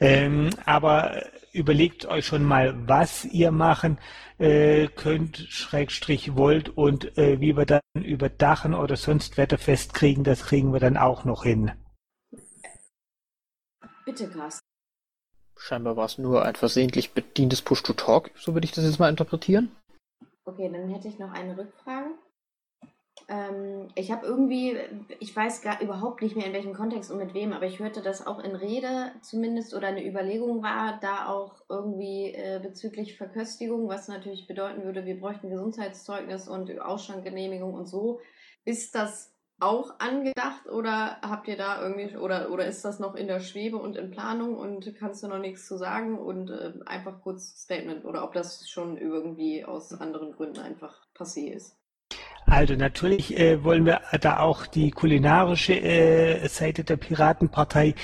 [0.00, 3.98] Ähm, aber überlegt euch schon mal, was ihr machen
[4.38, 10.44] äh, könnt, Schrägstrich wollt und äh, wie wir dann überdachen oder sonst wetterfest kriegen, das
[10.44, 11.72] kriegen wir dann auch noch hin.
[14.06, 14.64] Bitte, Carsten.
[15.58, 19.74] Scheinbar war es nur ein versehentlich bedientes Push-to-Talk, so würde ich das jetzt mal interpretieren.
[20.44, 22.10] Okay, dann hätte ich noch eine Rückfrage.
[23.28, 24.78] Ähm, ich habe irgendwie,
[25.18, 28.00] ich weiß gar überhaupt nicht mehr in welchem Kontext und mit wem, aber ich hörte,
[28.00, 33.88] dass auch in Rede zumindest oder eine Überlegung war, da auch irgendwie äh, bezüglich Verköstigung,
[33.88, 38.20] was natürlich bedeuten würde, wir bräuchten Gesundheitszeugnis und Ausschankgenehmigung und so.
[38.64, 43.26] Ist das auch angedacht oder habt ihr da irgendwie oder oder ist das noch in
[43.26, 47.22] der Schwebe und in Planung und kannst du noch nichts zu sagen und äh, einfach
[47.22, 51.76] kurz Statement oder ob das schon irgendwie aus anderen Gründen einfach passé ist?
[52.44, 57.94] Also natürlich äh, wollen wir da auch die kulinarische äh, Seite der Piratenpartei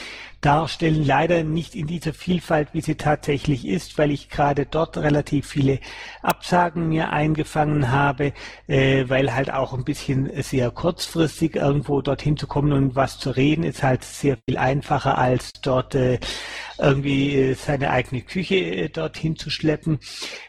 [0.42, 1.04] darstellen.
[1.04, 5.78] Leider nicht in dieser Vielfalt, wie sie tatsächlich ist, weil ich gerade dort relativ viele
[6.22, 8.32] Absagen mir eingefangen habe,
[8.66, 13.30] äh, weil halt auch ein bisschen sehr kurzfristig irgendwo dorthin zu kommen und was zu
[13.30, 16.18] reden ist halt sehr viel einfacher als dort äh,
[16.78, 20.00] irgendwie äh, seine eigene Küche äh, dorthin zu schleppen.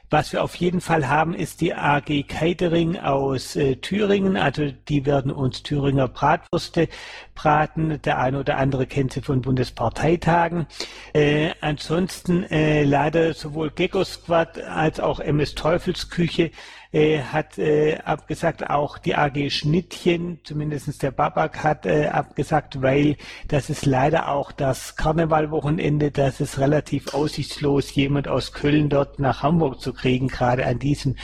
[0.10, 4.38] Was wir auf jeden Fall haben, ist die AG Catering aus äh, Thüringen.
[4.38, 6.88] Also die werden uns Thüringer Bratwürste
[7.36, 8.02] braten.
[8.02, 10.68] Der eine oder andere kennt sie von Bundesparteitagen.
[11.14, 16.52] Äh, ansonsten äh, leider sowohl Gecko Squad als auch MS Teufelsküche
[16.94, 23.18] äh, hat äh, abgesagt, auch die AG Schnittchen, zumindestens der Babak hat äh, abgesagt, weil
[23.48, 29.42] das ist leider auch das Karnevalwochenende, das ist relativ aussichtslos, jemand aus Köln dort nach
[29.42, 31.16] Hamburg zu kriegen, gerade an diesem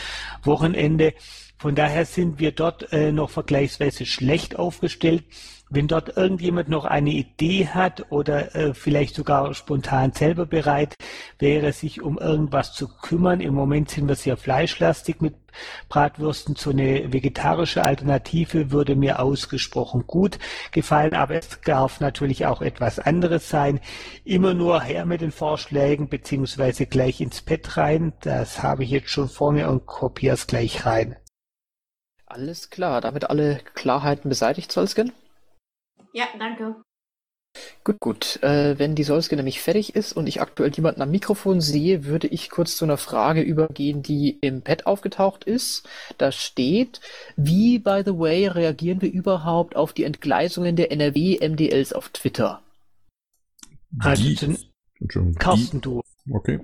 [0.43, 1.13] Wochenende.
[1.59, 5.25] Von daher sind wir dort äh, noch vergleichsweise schlecht aufgestellt.
[5.69, 10.95] Wenn dort irgendjemand noch eine Idee hat oder äh, vielleicht sogar spontan selber bereit
[11.37, 15.35] wäre, sich um irgendwas zu kümmern, im Moment sind wir sehr fleischlastig mit
[15.87, 20.39] Bratwürsten, so eine vegetarische Alternative würde mir ausgesprochen gut
[20.71, 23.79] gefallen, aber es darf natürlich auch etwas anderes sein.
[24.23, 28.13] Immer nur her mit den Vorschlägen, beziehungsweise gleich ins Pad rein.
[28.21, 31.15] Das habe ich jetzt schon vor mir und kopiere es gleich rein.
[32.25, 35.11] Alles klar, damit alle Klarheiten beseitigt, Solsken?
[36.13, 36.75] Ja, danke.
[37.83, 38.43] Gut, gut.
[38.43, 42.27] Äh, wenn die Solske nämlich fertig ist und ich aktuell jemanden am Mikrofon sehe, würde
[42.27, 45.87] ich kurz zu einer Frage übergehen, die im Pad aufgetaucht ist.
[46.17, 47.01] Da steht,
[47.35, 52.61] wie, by the way, reagieren wir überhaupt auf die Entgleisungen der NRW-MDLs auf Twitter?
[53.97, 54.57] Also, Die, den-
[54.99, 56.01] Entschuldigung, Carsten, du.
[56.29, 56.59] Okay.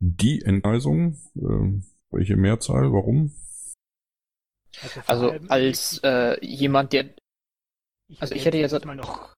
[0.00, 3.32] Die Entgleisung, äh, welche Mehrzahl, warum?
[5.06, 7.06] Also als äh, jemand, der...
[8.18, 8.84] Also ich hätte jetzt...
[8.84, 9.34] mal noch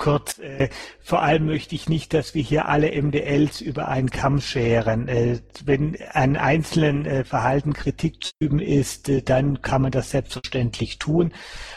[0.00, 4.40] kurz, äh, vor allem möchte ich nicht, dass wir hier alle MDLs über einen Kamm
[4.40, 5.08] scheren.
[5.08, 10.10] Äh, wenn an einzelnen äh, Verhalten Kritik zu üben ist, äh, dann kann man das
[10.10, 11.32] selbstverständlich tun.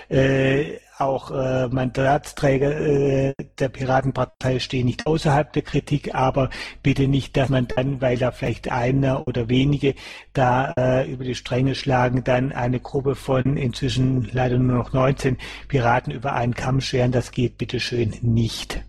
[0.09, 6.49] Äh, auch äh, Mandatsträger äh, der Piratenpartei stehen nicht außerhalb der Kritik, aber
[6.81, 9.95] bitte nicht, dass man dann, weil da vielleicht einer oder wenige
[10.33, 15.37] da äh, über die Stränge schlagen, dann eine Gruppe von inzwischen leider nur noch 19
[15.67, 17.11] Piraten über einen Kamm scheren.
[17.11, 18.83] Das geht bitte schön nicht.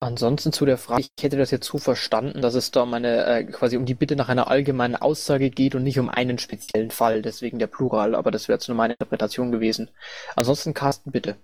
[0.00, 3.24] Ansonsten zu der Frage, ich hätte das jetzt so verstanden, dass es da um eine,
[3.26, 6.92] äh, quasi um die Bitte nach einer allgemeinen Aussage geht und nicht um einen speziellen
[6.92, 9.90] Fall, deswegen der Plural, aber das wäre jetzt nur meine Interpretation gewesen.
[10.36, 11.36] Ansonsten Carsten, bitte.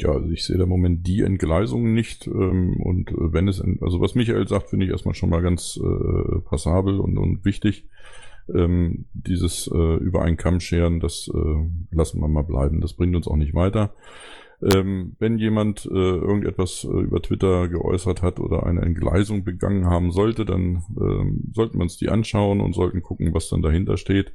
[0.00, 2.26] Ja, also ich sehe da im Moment die Entgleisung nicht.
[2.26, 5.78] Ähm, und äh, wenn es, also was Michael sagt, finde ich erstmal schon mal ganz
[5.82, 7.88] äh, passabel und, und wichtig.
[8.54, 12.80] Ähm, dieses äh, über einen Kamm scheren, das äh, lassen wir mal bleiben.
[12.80, 13.94] Das bringt uns auch nicht weiter.
[14.60, 20.10] Ähm, wenn jemand äh, irgendetwas äh, über Twitter geäußert hat oder eine Entgleisung begangen haben
[20.10, 24.34] sollte, dann ähm, sollten wir uns die anschauen und sollten gucken, was dann dahinter steht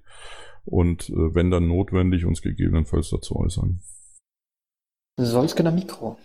[0.66, 3.82] und äh, wenn dann notwendig uns gegebenenfalls dazu äußern.
[5.18, 6.18] Solskener Mikro.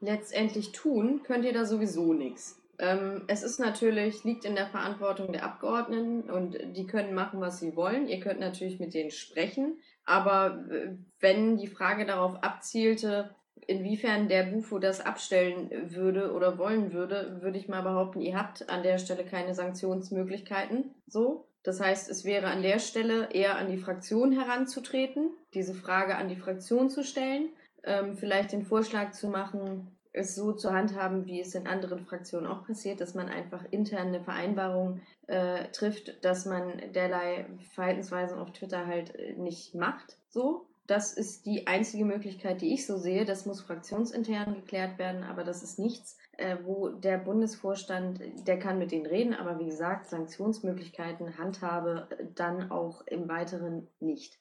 [0.00, 2.60] Letztendlich tun könnt ihr da sowieso nichts.
[2.78, 7.60] Ähm, es ist natürlich, liegt in der Verantwortung der Abgeordneten und die können machen, was
[7.60, 8.08] sie wollen.
[8.08, 13.34] Ihr könnt natürlich mit denen sprechen, aber äh, wenn die Frage darauf abzielte,
[13.66, 18.68] inwiefern der Bufo das abstellen würde oder wollen würde, würde ich mal behaupten, ihr habt
[18.68, 20.94] an der Stelle keine Sanktionsmöglichkeiten.
[21.06, 21.46] So.
[21.62, 26.28] Das heißt, es wäre an der Stelle eher an die Fraktion heranzutreten, diese Frage an
[26.28, 27.48] die Fraktion zu stellen,
[27.84, 32.46] ähm, vielleicht den Vorschlag zu machen, es so zu handhaben, wie es in anderen Fraktionen
[32.46, 38.86] auch passiert, dass man einfach interne Vereinbarungen äh, trifft, dass man derlei Verhaltensweisen auf Twitter
[38.86, 40.16] halt äh, nicht macht.
[40.28, 43.24] So, das ist die einzige Möglichkeit, die ich so sehe.
[43.24, 48.78] Das muss fraktionsintern geklärt werden, aber das ist nichts, äh, wo der Bundesvorstand, der kann
[48.78, 54.38] mit denen reden, aber wie gesagt, Sanktionsmöglichkeiten, Handhabe äh, dann auch im Weiteren nicht.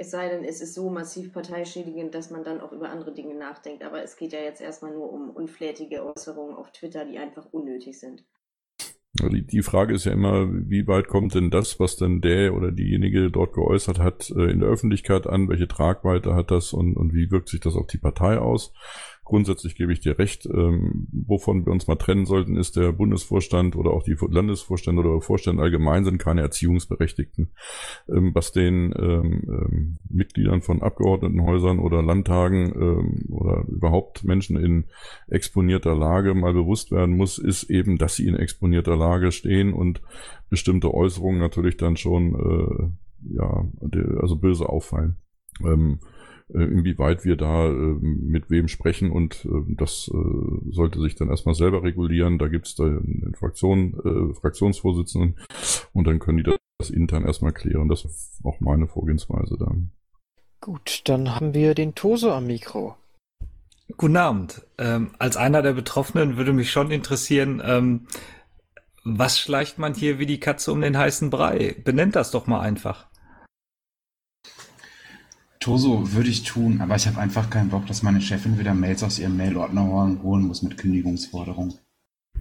[0.00, 3.34] Es sei denn, es ist so massiv parteischädigend, dass man dann auch über andere Dinge
[3.34, 3.84] nachdenkt.
[3.84, 8.00] Aber es geht ja jetzt erstmal nur um unflätige Äußerungen auf Twitter, die einfach unnötig
[8.00, 8.24] sind.
[9.12, 12.72] Die, die Frage ist ja immer, wie weit kommt denn das, was denn der oder
[12.72, 15.50] diejenige dort geäußert hat, äh, in der Öffentlichkeit an?
[15.50, 18.72] Welche Tragweite hat das und, und wie wirkt sich das auf die Partei aus?
[19.30, 20.44] Grundsätzlich gebe ich dir recht.
[20.46, 25.20] Ähm, wovon wir uns mal trennen sollten, ist der Bundesvorstand oder auch die Landesvorstände oder
[25.20, 27.52] Vorstände allgemein sind keine Erziehungsberechtigten.
[28.08, 34.86] Ähm, was den ähm, ähm Mitgliedern von Abgeordnetenhäusern oder Landtagen ähm, oder überhaupt Menschen in
[35.28, 40.02] exponierter Lage mal bewusst werden muss, ist eben, dass sie in exponierter Lage stehen und
[40.48, 43.64] bestimmte Äußerungen natürlich dann schon äh, ja
[44.20, 45.18] also böse auffallen.
[45.62, 46.19] Ähm, äh,
[46.52, 51.54] inwieweit wir da äh, mit wem sprechen und äh, das äh, sollte sich dann erstmal
[51.54, 52.38] selber regulieren.
[52.38, 55.36] Da gibt es da eine Fraktion, äh, Fraktionsvorsitzenden
[55.92, 57.88] und dann können die das, das intern erstmal klären.
[57.88, 59.72] Das ist auch meine Vorgehensweise da.
[60.60, 62.96] Gut, dann haben wir den Toso am Mikro.
[63.96, 64.62] Guten Abend.
[64.78, 68.06] Ähm, als einer der Betroffenen würde mich schon interessieren, ähm,
[69.04, 71.74] was schleicht man hier wie die Katze um den heißen Brei?
[71.84, 73.08] Benennt das doch mal einfach.
[75.60, 79.02] Toso würde ich tun, aber ich habe einfach keinen Bock, dass meine Chefin wieder Mails
[79.02, 79.86] aus ihrem Mailordner
[80.22, 81.74] holen muss mit Kündigungsforderung.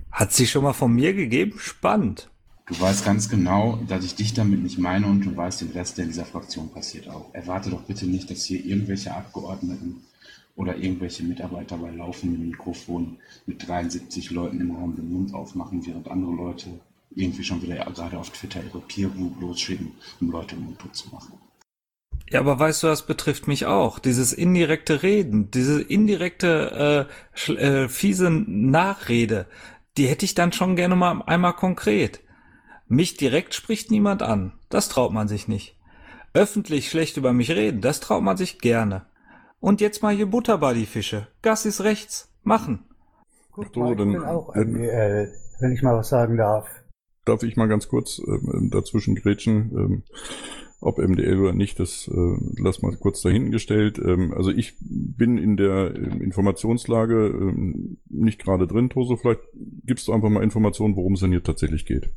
[0.10, 1.60] Hat sie schon mal von mir gegeben?
[1.60, 2.30] Spannend.
[2.68, 5.98] Du weißt ganz genau, dass ich dich damit nicht meine und du weißt den Rest,
[5.98, 7.34] der in dieser Fraktion passiert auch.
[7.34, 10.04] Erwarte doch bitte nicht, dass hier irgendwelche Abgeordneten
[10.56, 16.08] oder irgendwelche Mitarbeiter bei laufendem Mikrofon mit 73 Leuten im Raum den Mund aufmachen, während
[16.08, 16.70] andere Leute
[17.14, 21.34] irgendwie schon wieder gerade auf Twitter ihre Peer Group losschicken, um Leute mundtot zu machen.
[22.30, 24.00] Ja, aber weißt du, das betrifft mich auch.
[24.00, 27.08] Dieses indirekte Reden, diese indirekte,
[27.48, 29.48] äh, äh, fiese Nachrede,
[29.98, 32.22] die hätte ich dann schon gerne mal einmal konkret.
[32.88, 34.54] Mich direkt spricht niemand an.
[34.70, 35.76] Das traut man sich nicht.
[36.34, 39.06] Öffentlich schlecht über mich reden, das traut man sich gerne.
[39.60, 41.28] Und jetzt mal hier Butter bei die Fische.
[41.42, 42.32] Gas ist rechts.
[42.44, 42.86] Machen.
[43.52, 46.68] Gut, so, dann, ich bin auch MWL, wenn ich mal was sagen darf.
[47.26, 49.72] Darf ich mal ganz kurz äh, dazwischen grätschen?
[49.76, 50.04] Ähm,
[50.82, 54.00] ob MDL oder nicht, das äh, lass mal kurz dahinten gestellt.
[54.00, 59.18] Ähm, also ich bin in der ähm, Informationslage ähm, nicht gerade drin, Toso.
[59.18, 59.42] Vielleicht
[59.86, 62.10] gibst du einfach mal Informationen, worum es denn hier tatsächlich geht.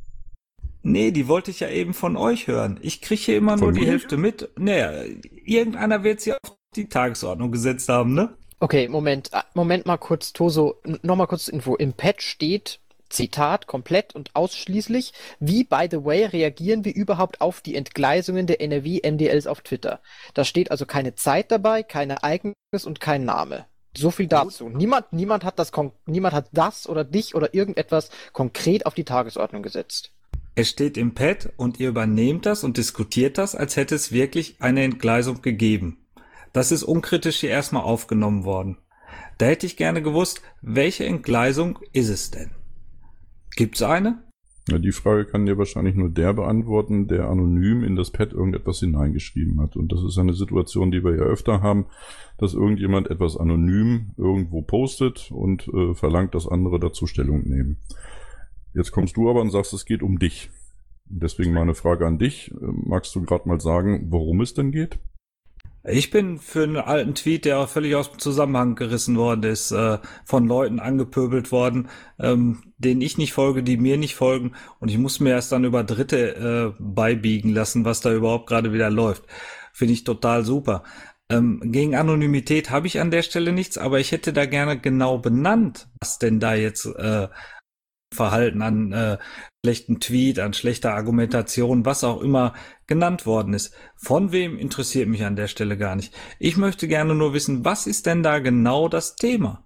[0.81, 2.79] Nee, die wollte ich ja eben von euch hören.
[2.81, 4.49] Ich kriege hier immer von nur die Hälfte mit.
[4.57, 5.03] Naja,
[5.45, 8.35] irgendeiner wird sie auf die Tagesordnung gesetzt haben, ne?
[8.59, 11.75] Okay, Moment, ah, Moment mal kurz, Toso, nochmal kurz Info.
[11.75, 12.79] Im Patch steht
[13.13, 18.61] Zitat komplett und ausschließlich, wie by the way reagieren wir überhaupt auf die Entgleisungen der
[18.61, 20.01] NRW-MDLs auf Twitter?
[20.33, 22.53] Da steht also keine Zeit dabei, kein Ereignis
[22.85, 23.65] und kein Name.
[23.95, 24.69] So viel dazu.
[24.69, 25.71] Niemand, niemand hat das,
[26.05, 30.11] niemand hat das oder dich oder irgendetwas konkret auf die Tagesordnung gesetzt.
[30.55, 34.55] Es steht im Pad und ihr übernehmt das und diskutiert das, als hätte es wirklich
[34.59, 36.05] eine Entgleisung gegeben.
[36.53, 38.77] Das ist unkritisch hier erstmal aufgenommen worden.
[39.37, 42.51] Da hätte ich gerne gewusst, welche Entgleisung ist es denn?
[43.55, 44.23] Gibt's eine?
[44.69, 48.79] Ja, die Frage kann dir wahrscheinlich nur der beantworten, der anonym in das Pad irgendetwas
[48.79, 49.75] hineingeschrieben hat.
[49.75, 51.87] Und das ist eine Situation, die wir ja öfter haben,
[52.37, 57.79] dass irgendjemand etwas anonym irgendwo postet und äh, verlangt, dass andere dazu Stellung nehmen.
[58.73, 60.49] Jetzt kommst du aber und sagst, es geht um dich.
[61.05, 62.49] Deswegen meine Frage an dich.
[62.51, 64.97] Äh, magst du gerade mal sagen, worum es denn geht?
[65.85, 69.97] Ich bin für einen alten Tweet, der völlig aus dem Zusammenhang gerissen worden ist, äh,
[70.23, 74.53] von Leuten angepöbelt worden, ähm, denen ich nicht folge, die mir nicht folgen.
[74.79, 78.71] Und ich muss mir erst dann über Dritte äh, beibiegen lassen, was da überhaupt gerade
[78.71, 79.25] wieder läuft.
[79.73, 80.83] Finde ich total super.
[81.29, 85.17] Ähm, gegen Anonymität habe ich an der Stelle nichts, aber ich hätte da gerne genau
[85.17, 87.27] benannt, was denn da jetzt äh,
[88.13, 89.17] Verhalten an äh,
[89.65, 92.53] schlechten Tweet, an schlechter Argumentation, was auch immer
[92.87, 93.75] genannt worden ist.
[93.95, 96.13] Von wem interessiert mich an der Stelle gar nicht.
[96.39, 99.63] Ich möchte gerne nur wissen, was ist denn da genau das Thema?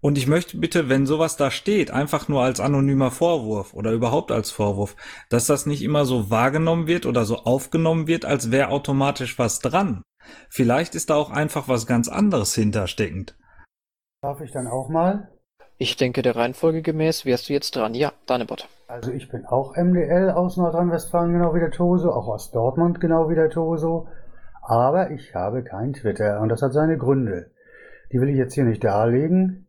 [0.00, 4.32] Und ich möchte bitte, wenn sowas da steht, einfach nur als anonymer Vorwurf oder überhaupt
[4.32, 4.96] als Vorwurf,
[5.28, 9.58] dass das nicht immer so wahrgenommen wird oder so aufgenommen wird, als wäre automatisch was
[9.58, 10.02] dran.
[10.48, 13.36] Vielleicht ist da auch einfach was ganz anderes hintersteckend.
[14.22, 15.30] Darf ich dann auch mal?
[15.82, 17.94] Ich denke, der Reihenfolge gemäß wärst du jetzt dran.
[17.94, 18.68] Ja, Danebot.
[18.86, 23.30] Also ich bin auch MDL aus Nordrhein-Westfalen, genau wie der Toso, auch aus Dortmund, genau
[23.30, 24.06] wie der Toso.
[24.60, 27.46] Aber ich habe kein Twitter und das hat seine Gründe.
[28.12, 29.68] Die will ich jetzt hier nicht darlegen.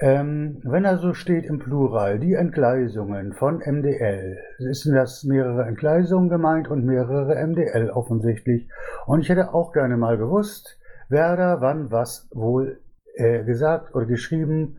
[0.00, 6.70] Ähm, wenn also steht im Plural die Entgleisungen von MDL, sind das mehrere Entgleisungen gemeint
[6.70, 8.66] und mehrere MDL offensichtlich.
[9.04, 10.78] Und ich hätte auch gerne mal gewusst,
[11.10, 12.80] wer da wann was wohl
[13.16, 14.78] äh, gesagt oder geschrieben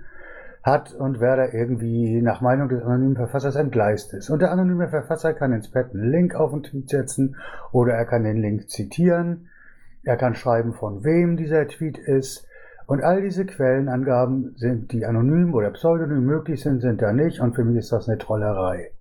[0.63, 4.29] hat und wer da irgendwie nach Meinung des anonymen Verfassers entgleist ist.
[4.29, 7.35] Und der anonyme Verfasser kann ins Pad einen Link auf den Tweet setzen
[7.71, 9.47] oder er kann den Link zitieren.
[10.03, 12.45] Er kann schreiben, von wem dieser Tweet ist.
[12.87, 17.39] Und all diese Quellenangaben sind, die anonym oder pseudonym möglich sind, sind da nicht.
[17.39, 18.91] Und für mich ist das eine Trollerei.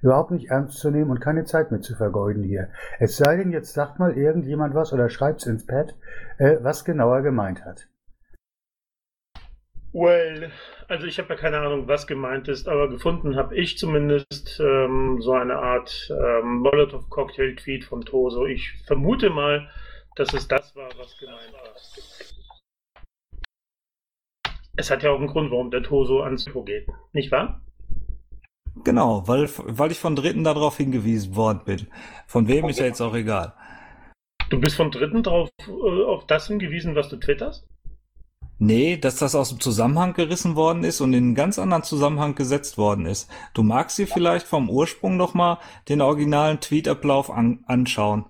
[0.00, 2.68] Überhaupt nicht ernst zu nehmen und keine Zeit mit zu vergeuden hier.
[2.98, 5.94] Es sei denn, jetzt sagt mal irgendjemand was oder schreibt's ins Pad,
[6.38, 7.88] äh, was genauer gemeint hat.
[9.92, 10.50] Well,
[10.88, 15.20] also ich habe ja keine Ahnung, was gemeint ist, aber gefunden habe ich zumindest ähm,
[15.20, 18.46] so eine Art ähm, Molotov-Cocktail-Tweet vom Toso.
[18.46, 19.68] Ich vermute mal,
[20.16, 21.62] dass es das war, was gemeint war.
[24.76, 27.60] Es hat ja auch einen Grund, warum der Toso ans Mikro geht, nicht wahr?
[28.84, 31.86] Genau, weil, weil ich von Dritten darauf hingewiesen worden bin.
[32.26, 33.52] Von wem ist ja jetzt auch egal.
[34.48, 37.68] Du bist von Dritten darauf äh, auf das hingewiesen, was du twitterst?
[38.58, 42.34] Nee, dass das aus dem Zusammenhang gerissen worden ist und in einen ganz anderen Zusammenhang
[42.34, 43.28] gesetzt worden ist.
[43.54, 48.26] Du magst dir vielleicht vom Ursprung noch mal den originalen Tweetablauf an, anschauen.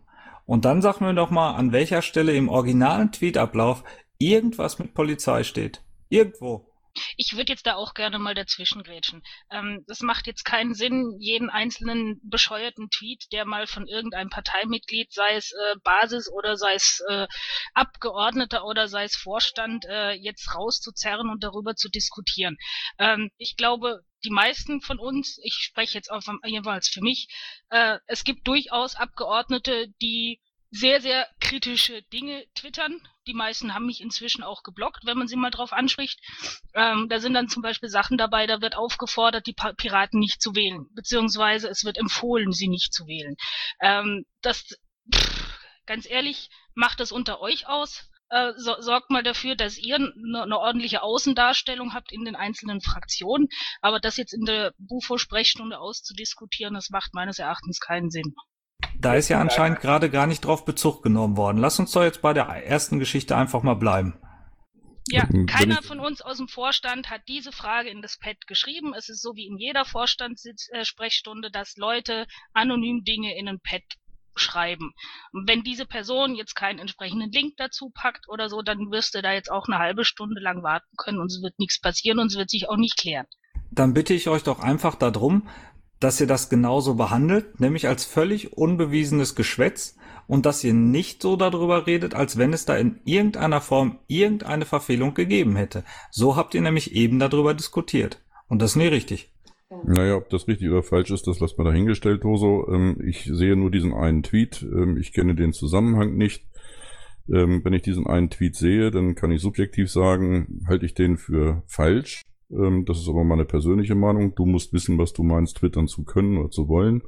[0.46, 3.84] Und dann sag mir doch mal, an welcher Stelle im originalen Tweetablauf
[4.18, 5.82] irgendwas mit Polizei steht.
[6.08, 6.71] Irgendwo.
[7.16, 9.22] Ich würde jetzt da auch gerne mal dazwischen grätschen.
[9.50, 15.12] Ähm, das macht jetzt keinen Sinn, jeden einzelnen bescheuerten Tweet, der mal von irgendeinem Parteimitglied,
[15.12, 17.26] sei es äh, Basis oder sei es äh,
[17.74, 22.56] Abgeordneter oder sei es Vorstand, äh, jetzt rauszuzerren und darüber zu diskutieren.
[22.98, 27.28] Ähm, ich glaube, die meisten von uns, ich spreche jetzt auch jeweils für mich,
[27.70, 30.40] äh, es gibt durchaus Abgeordnete, die
[30.72, 32.98] sehr, sehr kritische Dinge twittern.
[33.26, 36.18] Die meisten haben mich inzwischen auch geblockt, wenn man sie mal drauf anspricht.
[36.74, 40.54] Ähm, da sind dann zum Beispiel Sachen dabei, da wird aufgefordert, die Piraten nicht zu
[40.54, 43.36] wählen, beziehungsweise es wird empfohlen, sie nicht zu wählen.
[43.80, 44.64] Ähm, das,
[45.14, 48.08] pff, ganz ehrlich, macht das unter euch aus.
[48.30, 52.80] Äh, so, sorgt mal dafür, dass ihr eine ne ordentliche Außendarstellung habt in den einzelnen
[52.80, 53.48] Fraktionen.
[53.82, 58.34] Aber das jetzt in der Bufo-Sprechstunde auszudiskutieren, das macht meines Erachtens keinen Sinn.
[58.98, 61.58] Da ist ja anscheinend gerade gar nicht drauf Bezug genommen worden.
[61.58, 64.14] Lass uns doch jetzt bei der ersten Geschichte einfach mal bleiben.
[65.08, 68.94] Ja, keiner von uns aus dem Vorstand hat diese Frage in das Pad geschrieben.
[68.96, 73.82] Es ist so wie in jeder Vorstandssprechstunde, dass Leute anonym Dinge in ein Pad
[74.34, 74.92] schreiben.
[75.32, 79.22] Und wenn diese Person jetzt keinen entsprechenden Link dazu packt oder so, dann wirst du
[79.22, 82.28] da jetzt auch eine halbe Stunde lang warten können und es wird nichts passieren und
[82.28, 83.26] es wird sich auch nicht klären.
[83.70, 85.48] Dann bitte ich euch doch einfach darum,
[86.02, 91.36] dass ihr das genauso behandelt, nämlich als völlig unbewiesenes Geschwätz und dass ihr nicht so
[91.36, 95.84] darüber redet, als wenn es da in irgendeiner Form irgendeine Verfehlung gegeben hätte.
[96.10, 98.22] So habt ihr nämlich eben darüber diskutiert.
[98.48, 99.32] Und das ist nie richtig.
[99.84, 102.68] Naja, ob das richtig oder falsch ist, das lasst mal dahingestellt, Toso.
[102.70, 104.62] Ähm, ich sehe nur diesen einen Tweet.
[104.62, 106.44] Ähm, ich kenne den Zusammenhang nicht.
[107.32, 111.16] Ähm, wenn ich diesen einen Tweet sehe, dann kann ich subjektiv sagen, halte ich den
[111.16, 112.22] für falsch.
[112.52, 114.34] Ähm, das ist aber meine persönliche Meinung.
[114.34, 117.02] Du musst wissen, was du meinst, twittern zu können oder zu wollen.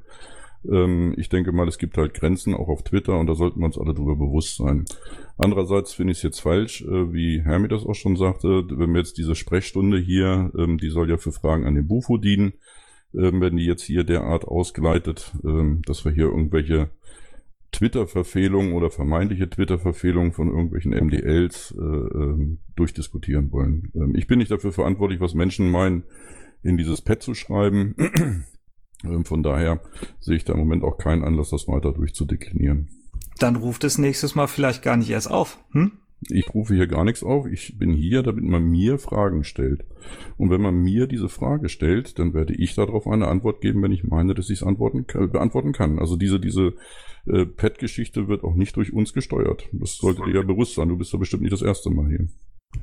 [0.69, 3.67] Ähm, ich denke mal, es gibt halt Grenzen auch auf Twitter und da sollten wir
[3.67, 4.85] uns alle drüber bewusst sein.
[5.37, 9.01] Andererseits finde ich es jetzt falsch, äh, wie Hermi das auch schon sagte, wenn wir
[9.01, 12.55] jetzt diese Sprechstunde hier, ähm, die soll ja für Fragen an den Bufo dienen,
[13.15, 16.91] ähm, wenn die jetzt hier derart ausgeleitet, ähm, dass wir hier irgendwelche
[17.75, 23.91] Twitter-Verfehlungen oder vermeintliche Twitter-Verfehlungen von irgendwelchen MDLs äh, äh, durchdiskutieren wollen.
[23.95, 26.05] Ähm, ich bin nicht dafür verantwortlich, was Menschen meinen,
[26.63, 27.97] in dieses Pad zu schreiben.
[29.05, 29.81] ähm, von daher
[30.21, 32.89] sehe ich da im Moment auch keinen Anlass, das weiter durchzudeklinieren.
[33.39, 35.59] Dann ruft es nächstes Mal vielleicht gar nicht erst auf.
[35.73, 35.99] Hm?
[36.31, 37.47] Ich rufe hier gar nichts auf.
[37.47, 39.85] Ich bin hier, damit man mir Fragen stellt.
[40.37, 43.93] Und wenn man mir diese Frage stellt, dann werde ich darauf eine Antwort geben, wenn
[43.93, 45.99] ich meine, dass ich es antworten, beantworten kann.
[45.99, 46.75] Also diese, diese
[47.27, 49.69] äh, Pet-Geschichte wird auch nicht durch uns gesteuert.
[49.73, 50.89] Das sollte dir ja bewusst sein.
[50.89, 52.29] Du bist ja bestimmt nicht das erste Mal hier.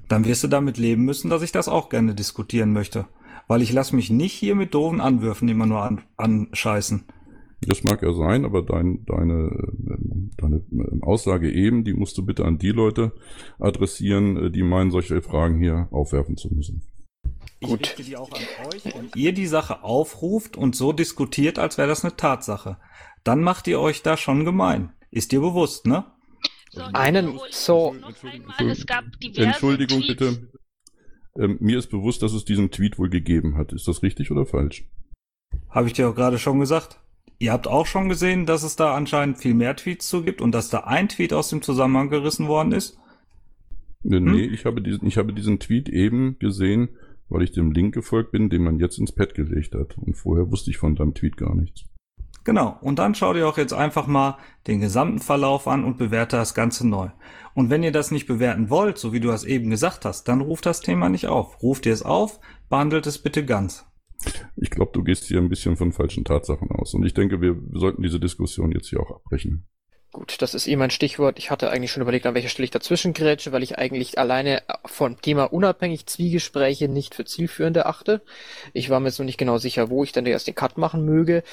[0.07, 3.05] Dann wirst du damit leben müssen, dass ich das auch gerne diskutieren möchte.
[3.47, 7.03] Weil ich lasse mich nicht hier mit doofen Anwürfen immer nur an, anscheißen.
[7.67, 9.51] Das mag ja sein, aber dein, deine,
[10.37, 10.63] deine
[11.01, 13.13] Aussage eben, die musst du bitte an die Leute
[13.59, 16.81] adressieren, die meinen, solche Fragen hier aufwerfen zu müssen.
[17.59, 17.81] Ich Gut.
[17.81, 18.41] richte die auch an
[18.73, 22.77] euch, wenn ihr die Sache aufruft und so diskutiert, als wäre das eine Tatsache.
[23.23, 24.93] Dann macht ihr euch da schon gemein.
[25.11, 26.05] Ist dir bewusst, ne?
[26.71, 27.95] So, einen, so.
[29.35, 30.49] Entschuldigung bitte.
[31.37, 33.73] Ähm, mir ist bewusst, dass es diesen Tweet wohl gegeben hat.
[33.73, 34.89] Ist das richtig oder falsch?
[35.69, 36.99] Habe ich dir auch gerade schon gesagt.
[37.41, 40.51] Ihr habt auch schon gesehen, dass es da anscheinend viel mehr Tweets zu gibt und
[40.51, 42.99] dass da ein Tweet aus dem Zusammenhang gerissen worden ist?
[44.03, 44.31] Nee, hm?
[44.31, 46.89] nee ich, habe diesen, ich habe diesen Tweet eben gesehen,
[47.29, 49.97] weil ich dem Link gefolgt bin, den man jetzt ins Pad gelegt hat.
[49.97, 51.85] Und vorher wusste ich von deinem Tweet gar nichts.
[52.43, 52.77] Genau.
[52.79, 54.37] Und dann schaut ihr auch jetzt einfach mal
[54.67, 57.09] den gesamten Verlauf an und bewerte das Ganze neu.
[57.55, 60.41] Und wenn ihr das nicht bewerten wollt, so wie du das eben gesagt hast, dann
[60.41, 61.63] ruft das Thema nicht auf.
[61.63, 62.39] Ruft ihr es auf,
[62.69, 63.90] behandelt es bitte ganz.
[64.55, 66.93] Ich glaube, du gehst hier ein bisschen von falschen Tatsachen aus.
[66.93, 69.67] Und ich denke, wir sollten diese Diskussion jetzt hier auch abbrechen.
[70.13, 71.39] Gut, das ist eh mein Stichwort.
[71.39, 74.61] Ich hatte eigentlich schon überlegt, an welcher Stelle ich dazwischen grätsche, weil ich eigentlich alleine
[74.83, 78.19] vom Thema unabhängig Zwiegespräche nicht für zielführend erachte.
[78.73, 81.43] Ich war mir so nicht genau sicher, wo ich dann erst den Cut machen möge.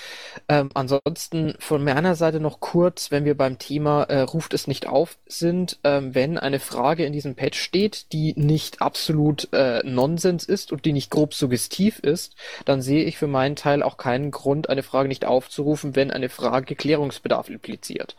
[0.49, 4.89] Ähm, ansonsten von meiner Seite noch kurz, wenn wir beim Thema äh, ruft es nicht
[4.89, 10.45] auf sind, ähm, wenn eine Frage in diesem Patch steht, die nicht absolut äh, Nonsens
[10.45, 12.35] ist und die nicht grob suggestiv ist,
[12.65, 16.29] dann sehe ich für meinen Teil auch keinen Grund, eine Frage nicht aufzurufen, wenn eine
[16.29, 18.17] Frage Klärungsbedarf impliziert.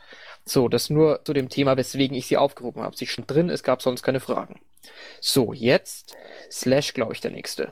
[0.50, 2.98] So, das nur zu dem Thema, weswegen ich sie aufgerufen habe.
[2.98, 4.60] Sie schon drin, es gab sonst keine Fragen.
[5.22, 6.18] So, jetzt
[6.50, 7.72] Slash, glaube ich, der nächste.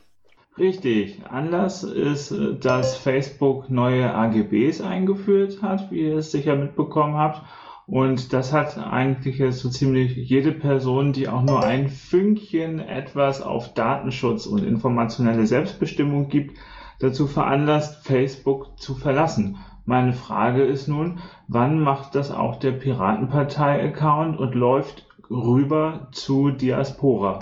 [0.59, 1.19] Richtig.
[1.27, 7.41] Anlass ist, dass Facebook neue AGBs eingeführt hat, wie ihr es sicher mitbekommen habt.
[7.87, 13.41] Und das hat eigentlich jetzt so ziemlich jede Person, die auch nur ein Fünkchen etwas
[13.41, 16.55] auf Datenschutz und informationelle Selbstbestimmung gibt,
[16.99, 19.57] dazu veranlasst, Facebook zu verlassen.
[19.87, 27.39] Meine Frage ist nun, wann macht das auch der Piratenpartei-Account und läuft rüber zu Diaspora?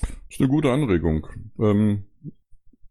[0.00, 1.26] Das ist eine gute Anregung.
[1.58, 2.04] Ähm,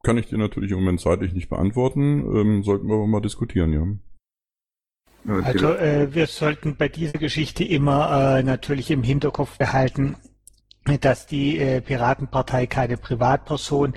[0.03, 2.19] kann ich dir natürlich im Moment zeitlich nicht beantworten.
[2.35, 3.71] Ähm, sollten wir aber mal diskutieren,
[5.23, 5.33] ja.
[5.33, 10.17] Also äh, wir sollten bei dieser Geschichte immer äh, natürlich im Hinterkopf behalten,
[10.99, 13.93] dass die äh, Piratenpartei keine Privatperson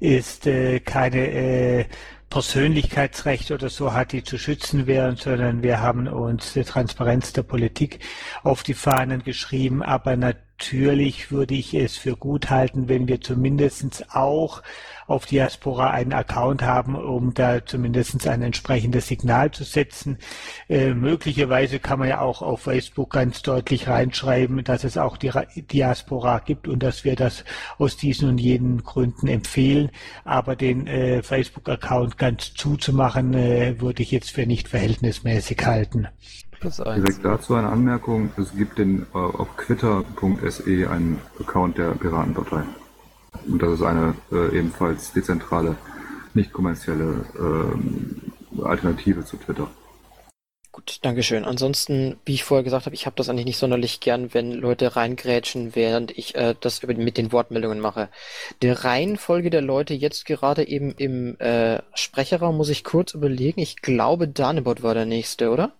[0.00, 1.88] ist, äh, keine
[2.30, 7.42] Persönlichkeitsrechte oder so hat, die zu schützen wären, sondern wir haben uns die Transparenz der
[7.42, 8.00] Politik
[8.42, 9.82] auf die Fahnen geschrieben.
[9.82, 14.62] Aber natürlich würde ich es für gut halten, wenn wir zumindest auch
[15.08, 20.18] auf Diaspora einen Account haben, um da zumindest ein entsprechendes Signal zu setzen.
[20.68, 25.32] Äh, möglicherweise kann man ja auch auf Facebook ganz deutlich reinschreiben, dass es auch die
[25.56, 27.44] Diaspora gibt und dass wir das
[27.78, 29.90] aus diesen und jenen Gründen empfehlen.
[30.24, 36.08] Aber den äh, Facebook-Account ganz zuzumachen, äh, würde ich jetzt für nicht verhältnismäßig halten.
[36.60, 38.30] Direkt dazu eine Anmerkung.
[38.36, 42.64] Es gibt den äh, auf quitter.se einen Account der Piratenpartei.
[43.50, 45.76] Und das ist eine äh, ebenfalls dezentrale,
[46.34, 49.68] nicht kommerzielle äh, Alternative zu Twitter.
[50.78, 51.44] Gut, Dankeschön.
[51.44, 54.94] Ansonsten, wie ich vorher gesagt habe, ich habe das eigentlich nicht sonderlich gern, wenn Leute
[54.94, 58.10] reingrätschen, während ich äh, das mit den Wortmeldungen mache.
[58.62, 63.60] Die Reihenfolge der Leute jetzt gerade eben im äh, Sprecherraum muss ich kurz überlegen.
[63.60, 65.72] Ich glaube, Danebot war der nächste, oder?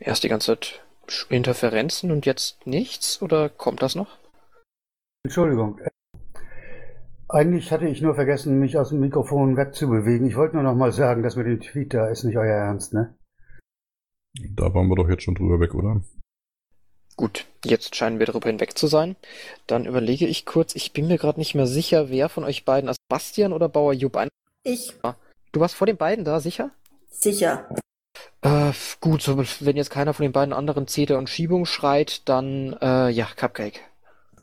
[0.00, 0.82] Erst die ganze Zeit
[1.30, 4.18] Interferenzen und jetzt nichts, oder kommt das noch?
[5.24, 5.80] Entschuldigung,
[7.32, 10.26] eigentlich hatte ich nur vergessen, mich aus dem Mikrofon wegzubewegen.
[10.26, 12.92] Ich wollte nur noch mal sagen, das mit dem Tweet da ist nicht euer Ernst,
[12.92, 13.14] ne?
[14.54, 16.02] Da waren wir doch jetzt schon drüber weg, oder?
[17.16, 19.16] Gut, jetzt scheinen wir darüber hinweg zu sein.
[19.66, 22.88] Dann überlege ich kurz, ich bin mir gerade nicht mehr sicher, wer von euch beiden,
[22.88, 24.28] also Bastian oder Bauer Jupp, ein.
[24.64, 24.94] Ich.
[25.52, 26.70] Du warst vor den beiden da, sicher?
[27.08, 27.68] Sicher.
[28.40, 32.76] Äh, gut, so, wenn jetzt keiner von den beiden anderen Zeter und Schiebung schreit, dann,
[32.80, 33.80] äh, ja, Cupcake.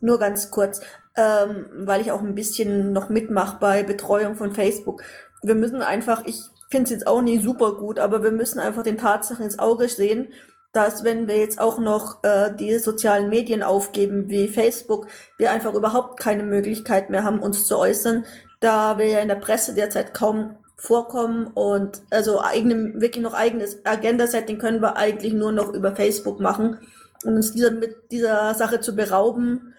[0.02, 0.82] Nur ganz kurz
[1.20, 5.04] ähm, weil ich auch ein bisschen noch mitmache bei Betreuung von Facebook.
[5.42, 6.40] Wir müssen einfach, ich
[6.70, 9.90] finde es jetzt auch nicht super gut, aber wir müssen einfach den Tatsachen ins Auge
[9.90, 10.30] sehen,
[10.72, 15.74] dass wenn wir jetzt auch noch äh, die sozialen Medien aufgeben wie Facebook, wir einfach
[15.74, 18.26] überhaupt keine Möglichkeit mehr haben, uns zu äußern,
[18.60, 23.86] da wir ja in der Presse derzeit kaum vorkommen und also eigene, wirklich noch eigenes
[23.86, 26.78] Agenda-Setting können wir eigentlich nur noch über Facebook machen.
[27.26, 29.74] Und uns dieser, mit dieser Sache zu berauben,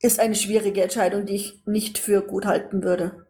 [0.00, 3.26] ist eine schwierige Entscheidung, die ich nicht für gut halten würde.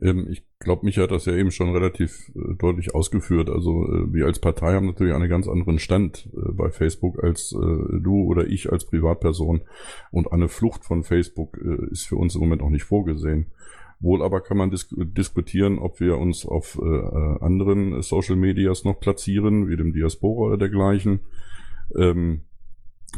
[0.00, 3.48] Ähm, ich glaube, Micha hat das ja eben schon relativ äh, deutlich ausgeführt.
[3.48, 7.50] Also äh, wir als Partei haben natürlich einen ganz anderen Stand äh, bei Facebook als
[7.50, 9.62] du oder ich als Privatperson.
[10.10, 11.56] Und eine Flucht von Facebook
[11.90, 13.52] ist für uns im Moment auch nicht vorgesehen.
[14.00, 19.68] Wohl aber kann man dis diskutieren, ob wir uns auf anderen Social Medias noch platzieren,
[19.68, 21.20] wie dem Diaspora oder dergleichen.
[21.96, 22.42] Ähm,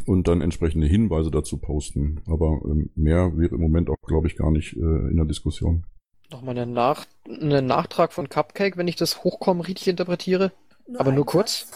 [0.05, 2.21] und dann entsprechende Hinweise dazu posten.
[2.27, 5.85] Aber ähm, mehr wäre im Moment auch, glaube ich, gar nicht äh, in der Diskussion.
[6.29, 10.51] Nochmal einen, Nach einen Nachtrag von Cupcake, wenn ich das Hochkommen richtig interpretiere.
[10.87, 11.67] Nur Aber nur kurz.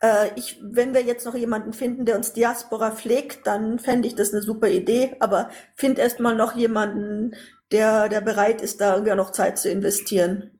[0.00, 4.14] Äh, ich, wenn wir jetzt noch jemanden finden, der uns Diaspora pflegt, dann fände ich
[4.14, 5.16] das eine super Idee.
[5.20, 7.34] Aber find erst mal noch jemanden,
[7.72, 10.50] der, der bereit ist, da irgendwie noch Zeit zu investieren.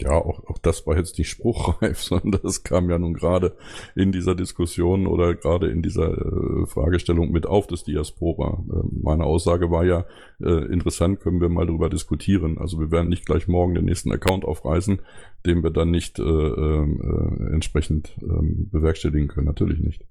[0.00, 3.56] Ja, auch, auch das war jetzt nicht spruchreif, sondern das kam ja nun gerade
[3.94, 8.62] in dieser Diskussion oder gerade in dieser äh, Fragestellung mit auf das Diaspora.
[8.70, 10.06] Äh, meine Aussage war ja,
[10.40, 12.58] äh, interessant können wir mal darüber diskutieren.
[12.58, 15.00] Also wir werden nicht gleich morgen den nächsten Account aufreißen,
[15.46, 19.46] den wir dann nicht äh, äh, entsprechend äh, bewerkstelligen können.
[19.46, 20.04] Natürlich nicht.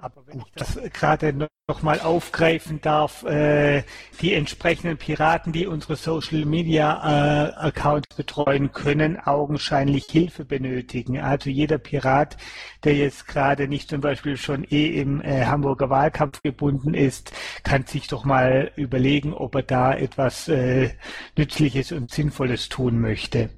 [0.00, 1.32] Aber wenn ich das gerade
[1.66, 3.82] noch mal aufgreifen darf, äh,
[4.20, 11.18] die entsprechenden Piraten, die unsere Social Media äh, Accounts betreuen, können augenscheinlich Hilfe benötigen.
[11.18, 12.36] Also jeder Pirat,
[12.84, 17.32] der jetzt gerade nicht zum Beispiel schon eh im äh, Hamburger Wahlkampf gebunden ist,
[17.64, 20.90] kann sich doch mal überlegen, ob er da etwas äh,
[21.36, 23.50] Nützliches und Sinnvolles tun möchte.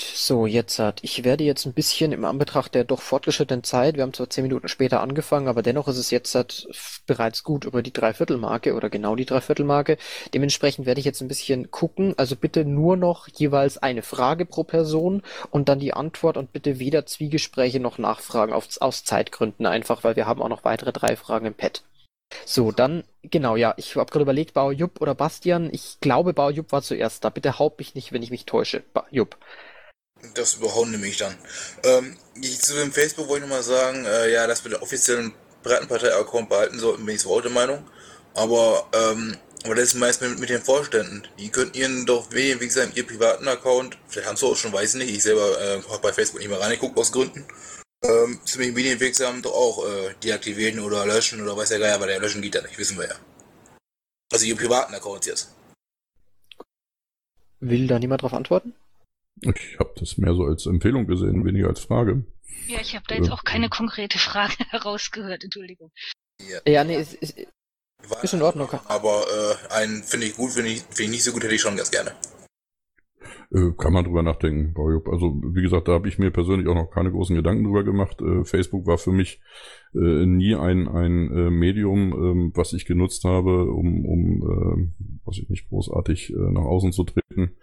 [0.00, 1.00] So, jetzt hat.
[1.02, 4.42] Ich werde jetzt ein bisschen im Anbetracht der doch fortgeschrittenen Zeit, wir haben zwar zehn
[4.42, 6.68] Minuten später angefangen, aber dennoch ist es jetzt hat
[7.06, 9.98] bereits gut über die Dreiviertelmarke oder genau die Dreiviertelmarke.
[10.34, 12.14] Dementsprechend werde ich jetzt ein bisschen gucken.
[12.16, 16.78] Also bitte nur noch jeweils eine Frage pro Person und dann die Antwort und bitte
[16.78, 21.16] weder Zwiegespräche noch Nachfragen auf, aus Zeitgründen einfach, weil wir haben auch noch weitere drei
[21.16, 21.82] Fragen im Pad.
[22.44, 25.70] So, dann, genau, ja, ich habe gerade überlegt, Bauer Jupp oder Bastian.
[25.72, 27.30] Ich glaube, Bauer Jupp war zuerst da.
[27.30, 28.82] Bitte haupt mich nicht, wenn ich mich täusche.
[28.92, 29.36] Ba Jupp.
[30.34, 31.36] Das überhauen nämlich dann.
[31.84, 35.32] Ähm, ich, zu dem Facebook wollte ich nochmal sagen, äh, ja, dass wir den offiziellen
[35.62, 37.84] Piratenpartei-Account behalten sollten, bin ich so heute Meinung.
[38.34, 41.26] Aber, ähm, aber das ist meist mit, mit den Vorständen.
[41.38, 44.72] Die könnten ihren doch, wie, wie gesagt, ihr privaten Account, vielleicht haben sie auch schon,
[44.72, 47.44] weiß ich nicht, ich selber äh, habe bei Facebook nicht mehr reingeguckt aus Gründen,
[48.04, 52.06] ähm, ziemlich medienwirksam doch auch äh, deaktivieren oder löschen oder weiß ja gar nicht, aber
[52.06, 53.14] der löschen geht ja nicht, wissen wir ja.
[54.32, 55.54] Also ihr privaten Accounts jetzt.
[57.60, 58.74] Will da niemand drauf antworten?
[59.42, 62.24] Ich habe das mehr so als Empfehlung gesehen, weniger als Frage.
[62.66, 65.90] Ja, ich habe da jetzt auch keine konkrete Frage herausgehört, Entschuldigung.
[66.40, 67.34] Ja, ja nee, ist, ist,
[68.22, 68.68] ist in Ordnung.
[68.86, 69.24] Aber
[69.70, 71.76] äh, einen finde ich gut, finde ich, find ich nicht so gut, hätte ich schon
[71.76, 72.12] ganz gerne.
[73.50, 74.74] Äh, kann man drüber nachdenken,
[75.10, 78.20] Also wie gesagt, da habe ich mir persönlich auch noch keine großen Gedanken drüber gemacht.
[78.20, 79.40] Äh, Facebook war für mich
[79.94, 85.48] äh, nie ein, ein Medium, ähm, was ich genutzt habe, um, um äh, was ich
[85.48, 87.56] nicht großartig äh, nach außen zu treten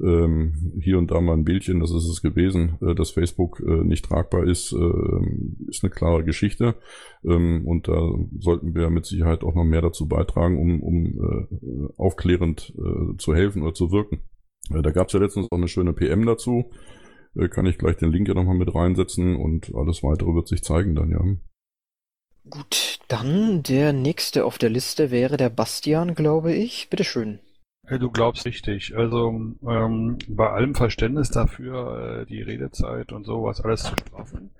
[0.00, 3.84] ähm, hier und da mal ein Bildchen, das ist es gewesen, äh, dass Facebook äh,
[3.84, 6.76] nicht tragbar ist, äh, ist eine klare Geschichte.
[7.24, 8.00] Ähm, und da
[8.38, 13.34] sollten wir mit Sicherheit auch noch mehr dazu beitragen, um, um äh, aufklärend äh, zu
[13.34, 14.20] helfen oder zu wirken.
[14.70, 16.70] Äh, da gab es ja letztens auch eine schöne PM dazu.
[17.50, 20.96] Kann ich gleich den Link ja nochmal mit reinsetzen und alles weitere wird sich zeigen
[20.96, 21.20] dann, ja.
[22.50, 26.88] Gut, dann der nächste auf der Liste wäre der Bastian, glaube ich.
[26.88, 27.38] Bitteschön.
[27.90, 28.96] Du glaubst richtig.
[28.96, 29.28] Also
[29.66, 34.50] ähm, bei allem Verständnis dafür, äh, die Redezeit und sowas alles zu straffen.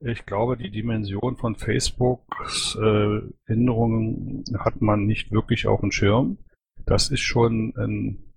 [0.00, 6.38] Ich glaube, die Dimension von Facebooks äh, Änderungen hat man nicht wirklich auf dem Schirm.
[6.86, 8.32] Das ist schon ein,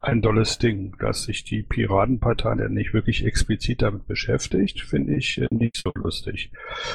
[0.00, 5.38] ein dolles Ding, dass sich die Piratenpartei denn nicht wirklich explizit damit beschäftigt, finde ich
[5.38, 6.52] äh, nicht so lustig.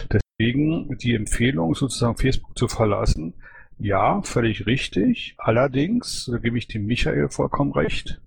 [0.09, 3.35] Deswegen die Empfehlung, sozusagen Facebook zu verlassen,
[3.79, 5.35] ja, völlig richtig.
[5.37, 8.21] Allerdings, da gebe ich dem Michael vollkommen recht,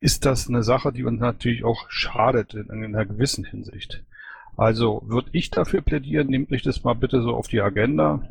[0.00, 4.04] ist das eine Sache, die uns natürlich auch schadet in einer gewissen Hinsicht.
[4.56, 8.22] Also würde ich dafür plädieren, nehmt euch das mal bitte so auf die Agenda,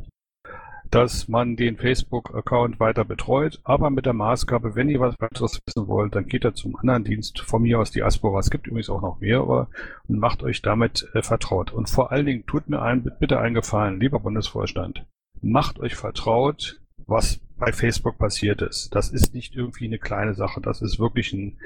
[0.91, 5.87] dass man den Facebook-Account weiter betreut, aber mit der Maßgabe, wenn ihr was weiteres wissen
[5.87, 8.39] wollt, dann geht er zum anderen Dienst, von mir aus Diaspora.
[8.39, 9.69] Es gibt übrigens auch noch mehr, aber
[10.07, 11.71] und macht euch damit äh, vertraut.
[11.71, 15.05] Und vor allen Dingen tut mir ein, bitte einen Gefallen, lieber Bundesvorstand
[15.41, 18.95] macht euch vertraut, was bei Facebook passiert ist.
[18.95, 20.61] Das ist nicht irgendwie eine kleine Sache.
[20.61, 21.57] Das ist wirklich ein,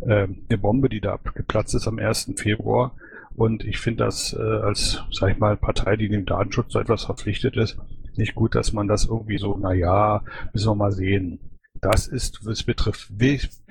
[0.00, 2.34] äh, eine Bombe, die da geplatzt ist am 1.
[2.36, 2.94] Februar.
[3.34, 7.04] Und ich finde das äh, als, sag ich mal, Partei, die dem Datenschutz so etwas
[7.04, 7.78] verpflichtet ist,
[8.16, 10.22] nicht gut, dass man das irgendwie so, na ja,
[10.52, 11.38] müssen wir mal sehen.
[11.80, 13.12] Das ist, es betrifft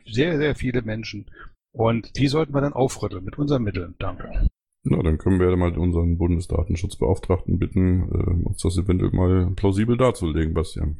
[0.06, 1.30] sehr, sehr viele Menschen.
[1.72, 3.96] Und die sollten wir dann aufrütteln mit unseren Mitteln.
[4.00, 4.50] Danke.
[4.90, 9.98] Na, dann können wir ja mal unseren Bundesdatenschutzbeauftragten bitten, äh, uns das eventuell mal plausibel
[9.98, 10.98] darzulegen, Bastian.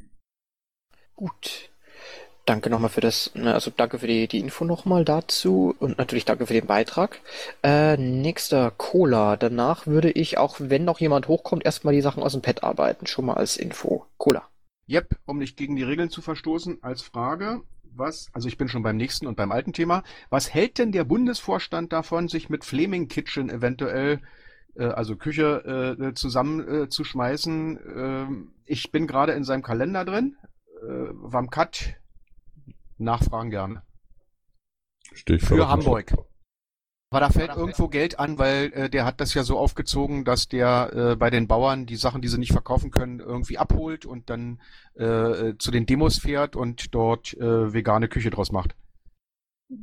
[1.16, 1.72] Gut.
[2.46, 6.26] Danke nochmal für das, ne, also danke für die, die Info nochmal dazu und natürlich
[6.26, 7.20] danke für den Beitrag.
[7.64, 9.38] Äh, nächster Cola.
[9.38, 13.08] Danach würde ich, auch wenn noch jemand hochkommt, erstmal die Sachen aus dem Pad arbeiten.
[13.08, 14.06] Schon mal als Info.
[14.18, 14.48] Cola.
[14.88, 17.62] Yep, um nicht gegen die Regeln zu verstoßen, als Frage,
[17.96, 21.04] was, also ich bin schon beim nächsten und beim alten Thema, was hält denn der
[21.04, 24.22] Bundesvorstand davon, sich mit Flaming Kitchen eventuell,
[24.76, 27.78] äh, also Küche, äh, zusammenzuschmeißen?
[27.78, 30.38] Äh, ähm, ich bin gerade in seinem Kalender drin.
[30.82, 31.96] Äh, Wamkat,
[32.98, 33.84] nachfragen gerne.
[35.40, 36.14] Für Hamburg.
[37.12, 40.48] Aber da fällt irgendwo Geld an, weil äh, der hat das ja so aufgezogen, dass
[40.48, 44.30] der äh, bei den Bauern die Sachen, die sie nicht verkaufen können, irgendwie abholt und
[44.30, 44.62] dann
[44.94, 48.76] äh, zu den Demos fährt und dort äh, vegane Küche draus macht.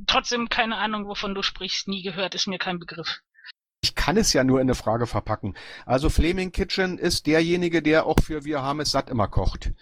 [0.06, 1.88] Trotzdem keine Ahnung, wovon du sprichst.
[1.88, 3.20] Nie gehört, ist mir kein Begriff.
[3.82, 5.56] Ich kann es ja nur in eine Frage verpacken.
[5.84, 9.72] Also Flaming Kitchen ist derjenige, der auch für Wir haben es satt immer kocht.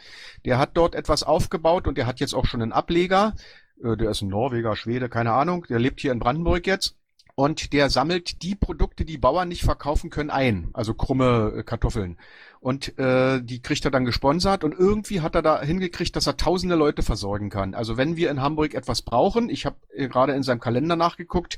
[0.47, 3.35] Der hat dort etwas aufgebaut und der hat jetzt auch schon einen Ableger.
[3.83, 5.67] Äh, der ist ein Norweger, Schwede, keine Ahnung.
[5.69, 6.97] Der lebt hier in Brandenburg jetzt
[7.37, 12.19] und der sammelt die Produkte, die Bauern nicht verkaufen können, ein, also krumme äh, Kartoffeln.
[12.61, 16.37] Und äh, die kriegt er dann gesponsert und irgendwie hat er da hingekriegt, dass er
[16.37, 17.75] tausende Leute versorgen kann.
[17.75, 21.57] Also wenn wir in Hamburg etwas brauchen, ich habe äh, gerade in seinem Kalender nachgeguckt,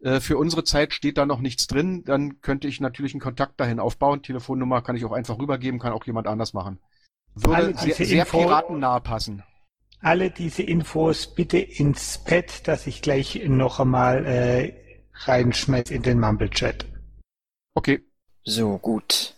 [0.00, 3.60] äh, für unsere Zeit steht da noch nichts drin, dann könnte ich natürlich einen Kontakt
[3.60, 4.22] dahin aufbauen.
[4.22, 6.78] Telefonnummer kann ich auch einfach rübergeben, kann auch jemand anders machen.
[7.34, 9.42] Würde sehr, sehr piratennah passen.
[10.00, 14.85] Alle diese Infos bitte ins Pad, dass ich gleich noch einmal äh,
[15.24, 16.86] reinschmeiß in den Mumble-Chat.
[17.74, 18.04] Okay.
[18.44, 19.34] So, gut.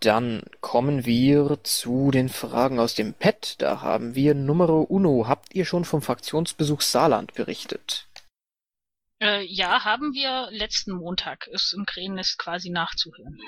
[0.00, 3.62] Dann kommen wir zu den Fragen aus dem Pad.
[3.62, 5.28] Da haben wir Numero Uno.
[5.28, 8.08] Habt ihr schon vom Fraktionsbesuch Saarland berichtet?
[9.22, 11.46] Äh, ja, haben wir letzten Montag.
[11.46, 13.38] Ist im Krähennest quasi nachzuhören.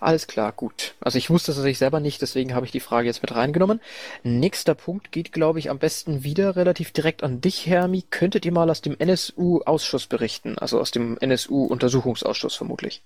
[0.00, 0.94] Alles klar, gut.
[1.00, 3.80] Also ich wusste es tatsächlich selber nicht, deswegen habe ich die Frage jetzt mit reingenommen.
[4.22, 8.02] Nächster Punkt geht, glaube ich, am besten wieder relativ direkt an dich, Hermi.
[8.02, 10.58] Könntet ihr mal aus dem NSU-Ausschuss berichten?
[10.58, 13.02] Also aus dem NSU-Untersuchungsausschuss vermutlich.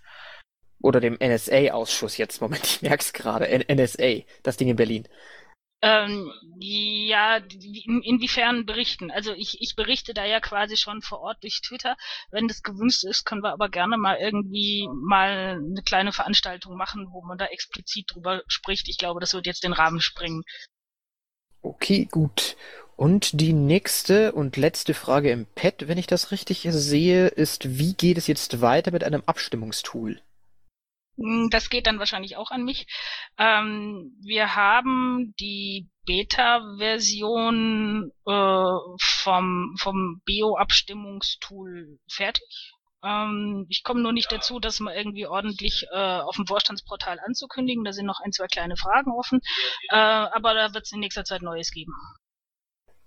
[0.82, 2.40] Oder dem NSA-Ausschuss jetzt.
[2.40, 3.46] Moment, ich merk's gerade.
[3.46, 5.06] NSA, das Ding in Berlin.
[5.82, 9.10] Ähm, ja, in, inwiefern berichten?
[9.10, 11.96] Also ich, ich berichte da ja quasi schon vor Ort durch Twitter.
[12.30, 17.08] Wenn das gewünscht ist, können wir aber gerne mal irgendwie mal eine kleine Veranstaltung machen,
[17.12, 18.88] wo man da explizit drüber spricht.
[18.88, 20.44] Ich glaube, das wird jetzt den Rahmen sprengen.
[21.60, 22.56] Okay, gut.
[22.96, 27.92] Und die nächste und letzte Frage im Pad, wenn ich das richtig sehe, ist, wie
[27.92, 30.22] geht es jetzt weiter mit einem Abstimmungstool?
[31.16, 32.86] Hm, das geht dann wahrscheinlich auch an mich.
[33.38, 42.72] Ähm, wir haben die Beta-Version äh, vom, vom Bio-Abstimmungstool fertig.
[43.02, 47.84] Ähm, ich komme nur nicht dazu, das mal irgendwie ordentlich äh, auf dem Vorstandsportal anzukündigen.
[47.84, 49.40] Da sind noch ein, zwei kleine Fragen offen.
[49.90, 51.92] Äh, aber da wird es in nächster Zeit Neues geben.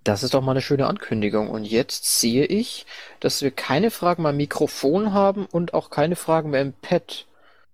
[0.02, 1.50] Das ist doch mal eine schöne Ankündigung.
[1.50, 2.86] Und jetzt sehe ich,
[3.20, 7.26] dass wir keine Fragen mehr am Mikrofon haben und auch keine Fragen mehr im Pad.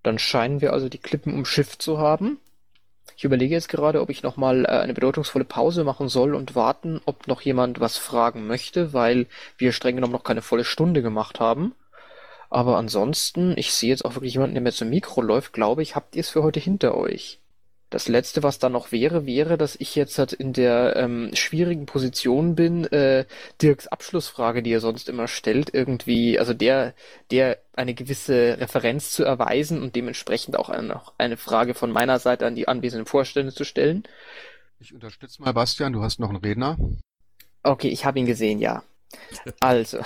[0.07, 2.39] Dann scheinen wir also die Klippen umschifft zu haben.
[3.17, 7.01] Ich überlege jetzt gerade, ob ich nochmal äh, eine bedeutungsvolle Pause machen soll und warten,
[7.07, 9.27] ob noch jemand was fragen möchte, weil
[9.59, 11.75] wir streng genommen noch keine volle Stunde gemacht haben.
[12.51, 15.97] Aber ansonsten, ich sehe jetzt auch wirklich jemanden, der mir zum Mikro läuft, glaube ich,
[15.97, 17.41] habt ihr es für heute hinter euch.
[17.89, 21.87] Das Letzte, was dann noch wäre, wäre, dass ich jetzt halt in der ähm, schwierigen
[21.87, 23.27] Position bin, äh,
[23.63, 26.95] Dirks Abschlussfrage, die er sonst immer stellt, irgendwie, also der,
[27.31, 32.47] der eine gewisse Referenz zu erweisen und dementsprechend auch eine, eine Frage von meiner Seite
[32.47, 34.03] an die anwesenden Vorstände zu stellen.
[34.81, 36.77] Ich unterstütze mal Bastian, du hast noch einen Redner.
[37.63, 38.83] Okay, ich habe ihn gesehen, ja.
[39.61, 40.01] Also,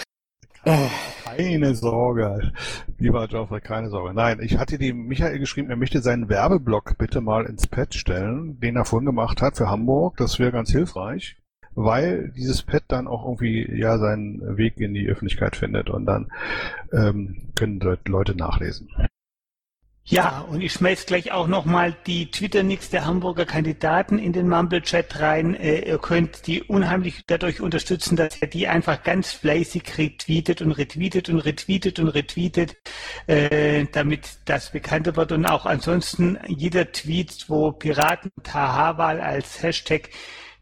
[0.65, 2.53] keine Sorge,
[2.99, 4.15] lieber Geoffrey, keine Sorge.
[4.15, 8.61] Nein, ich hatte dem Michael geschrieben, er möchte seinen Werbeblock bitte mal ins Pad stellen,
[8.61, 10.17] den er vorhin gemacht hat für Hamburg.
[10.17, 11.37] Das wäre ganz hilfreich,
[11.75, 16.31] weil dieses Pad dann auch irgendwie ja seinen Weg in die Öffentlichkeit findet und dann
[16.93, 18.89] ähm, können Leute nachlesen.
[20.05, 25.21] Ja, und ich schmeiß gleich auch nochmal die Twitter-Nix der Hamburger Kandidaten in den Mumble-Chat
[25.21, 25.55] rein.
[25.55, 30.73] Äh, ihr könnt die unheimlich dadurch unterstützen, dass ihr die einfach ganz fleißig retweetet und
[30.73, 32.77] retweetet und retweetet und retweetet,
[33.29, 35.31] äh, damit das bekannter wird.
[35.33, 40.11] Und auch ansonsten jeder Tweet, wo Piraten wahl als Hashtag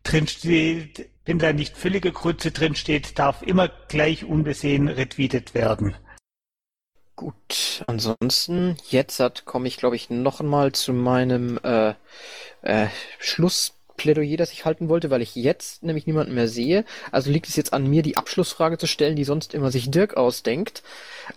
[0.03, 5.95] drinsteht, wenn da nicht völlige Grütze drinsteht, darf immer gleich unbesehen retweetet werden.
[7.19, 11.95] Gut, ansonsten, jetzt komme ich, glaube ich, noch einmal zu meinem äh,
[12.62, 12.87] äh,
[13.19, 16.85] Schluss Plädoyer, das ich halten wollte, weil ich jetzt nämlich niemanden mehr sehe.
[17.11, 20.16] Also liegt es jetzt an mir, die Abschlussfrage zu stellen, die sonst immer sich Dirk
[20.16, 20.85] ausdenkt.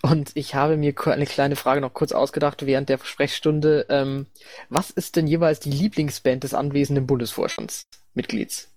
[0.04, 3.88] Und ich habe mir eine kleine Frage noch kurz ausgedacht während der Sprechstunde.
[3.90, 4.28] Ähm,
[4.70, 8.70] was ist denn jeweils die Lieblingsband des anwesenden Bundesvorstandsmitglieds?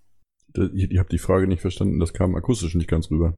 [0.54, 3.34] Ich, ich habe die Frage nicht verstanden, das kam akustisch nicht ganz rüber.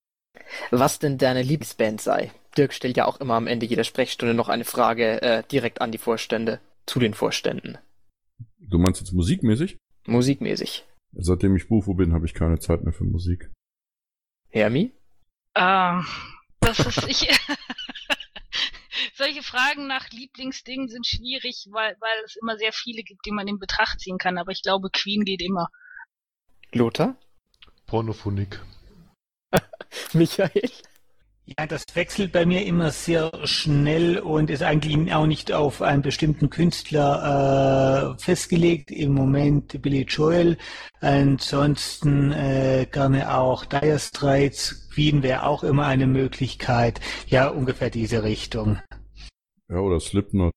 [0.71, 2.31] Was denn deine Lieblingsband sei?
[2.57, 5.93] Dirk stellt ja auch immer am Ende jeder Sprechstunde noch eine Frage äh, direkt an
[5.93, 7.79] die Vorstände, zu den Vorständen.
[8.59, 9.77] Du meinst jetzt musikmäßig?
[10.07, 10.85] Musikmäßig.
[11.13, 13.51] Seitdem ich Bufo bin, habe ich keine Zeit mehr für Musik.
[14.49, 14.93] Hermi?
[15.55, 16.07] Ähm,
[16.61, 17.29] das ist ich.
[19.15, 23.49] Solche Fragen nach Lieblingsdingen sind schwierig, weil, weil es immer sehr viele gibt, die man
[23.49, 24.39] in Betracht ziehen kann.
[24.39, 25.69] Aber ich glaube, Queen geht immer.
[26.73, 27.17] Lothar?
[27.87, 28.61] Pornophonik.
[30.13, 30.71] Michael?
[31.49, 36.03] Ja, das wechselt bei mir immer sehr schnell und ist eigentlich auch nicht auf einen
[36.03, 38.91] bestimmten Künstler äh, festgelegt.
[38.91, 40.59] Im Moment Billy Joel,
[41.01, 47.01] ansonsten äh, gerne auch Dire Straits, Queen wäre auch immer eine Möglichkeit.
[47.29, 48.81] Ja, ungefähr diese Richtung.
[49.69, 50.53] Ja, oder Slipknot.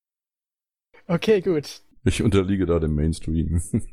[1.05, 1.81] Okay, gut.
[2.03, 3.61] Ich unterliege da dem Mainstream.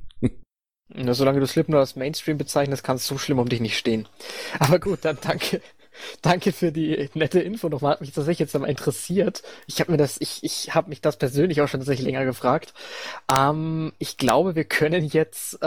[0.88, 4.08] Na, solange du Slipknot als Mainstream bezeichnest, kann es so schlimm um dich nicht stehen.
[4.58, 5.60] Aber gut, dann danke.
[6.22, 7.92] Danke für die nette Info nochmal.
[7.92, 9.42] Hat mich tatsächlich jetzt einmal interessiert.
[9.66, 12.74] Ich habe mir das, ich, ich habe mich das persönlich auch schon tatsächlich länger gefragt.
[13.32, 15.66] Ähm, ich glaube, wir können jetzt äh,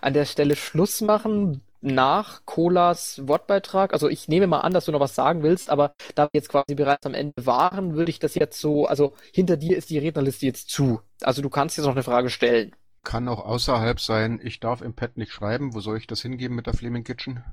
[0.00, 3.92] an der Stelle Schluss machen nach Colas Wortbeitrag.
[3.92, 6.48] Also ich nehme mal an, dass du noch was sagen willst, aber da wir jetzt
[6.48, 9.98] quasi bereits am Ende waren, würde ich das jetzt so, also hinter dir ist die
[9.98, 11.00] Rednerliste jetzt zu.
[11.22, 12.74] Also du kannst jetzt noch eine Frage stellen.
[13.04, 14.40] Kann auch außerhalb sein.
[14.42, 15.74] Ich darf im Pad nicht schreiben.
[15.74, 17.44] Wo soll ich das hingeben mit der Flaming Kitchen?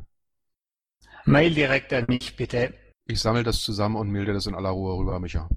[1.26, 2.74] Mail direkt an mich, bitte.
[3.05, 5.49] Ich sammle das zusammen und melde das in aller Ruhe rüber, Micha.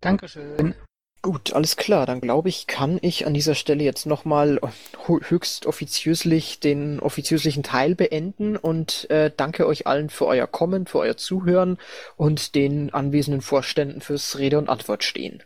[0.00, 0.74] Dankeschön.
[1.22, 2.06] Gut, alles klar.
[2.06, 4.60] Dann glaube ich, kann ich an dieser Stelle jetzt nochmal
[5.06, 10.98] höchst offiziöslich den offiziöslichen Teil beenden und äh, danke euch allen für euer Kommen, für
[10.98, 11.78] euer Zuhören
[12.16, 15.42] und den anwesenden Vorständen fürs Rede und Antwort stehen.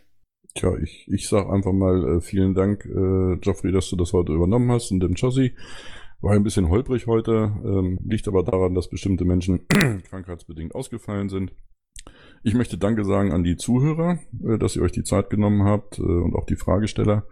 [0.53, 4.33] Tja, ich, ich sag einfach mal äh, vielen Dank, äh, Geoffrey, dass du das heute
[4.33, 5.55] übernommen hast und dem Chossi.
[6.21, 9.67] War ein bisschen holprig heute, ähm, liegt aber daran, dass bestimmte Menschen
[10.09, 11.51] krankheitsbedingt ausgefallen sind.
[12.43, 15.97] Ich möchte Danke sagen an die Zuhörer, äh, dass ihr euch die Zeit genommen habt
[15.97, 17.25] äh, und auch die Fragesteller.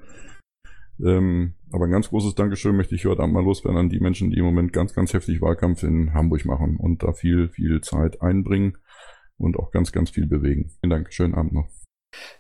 [1.03, 4.31] Ähm, aber ein ganz großes Dankeschön möchte ich heute Abend mal loswerden an die Menschen,
[4.31, 8.21] die im Moment ganz, ganz heftig Wahlkampf in Hamburg machen und da viel, viel Zeit
[8.21, 8.77] einbringen
[9.37, 10.71] und auch ganz, ganz viel bewegen.
[10.81, 11.78] Vielen Dank, schönen Abend noch.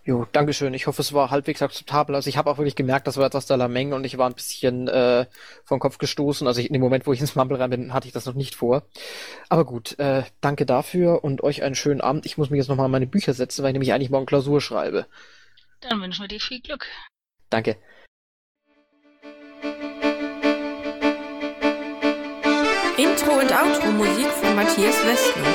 [0.03, 0.73] Jo, Dankeschön.
[0.73, 2.15] Ich hoffe, es war halbwegs akzeptabel.
[2.15, 4.33] Also ich habe auch wirklich gemerkt, das war etwas der Lameng und ich war ein
[4.33, 5.25] bisschen äh,
[5.63, 6.47] vom Kopf gestoßen.
[6.47, 8.33] Also ich, in dem Moment, wo ich ins Mumble rein bin, hatte ich das noch
[8.33, 8.83] nicht vor.
[9.49, 12.25] Aber gut, äh, danke dafür und euch einen schönen Abend.
[12.25, 14.61] Ich muss mich jetzt nochmal an meine Bücher setzen, weil ich nämlich eigentlich morgen Klausur
[14.61, 15.05] schreibe.
[15.81, 16.85] Dann wünschen wir dir viel Glück.
[17.49, 17.77] Danke.
[22.97, 25.53] Intro und Outro Musik von Matthias Westner.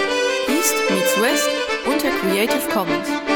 [0.48, 1.48] East meets West
[1.86, 3.33] unter Creative Commons.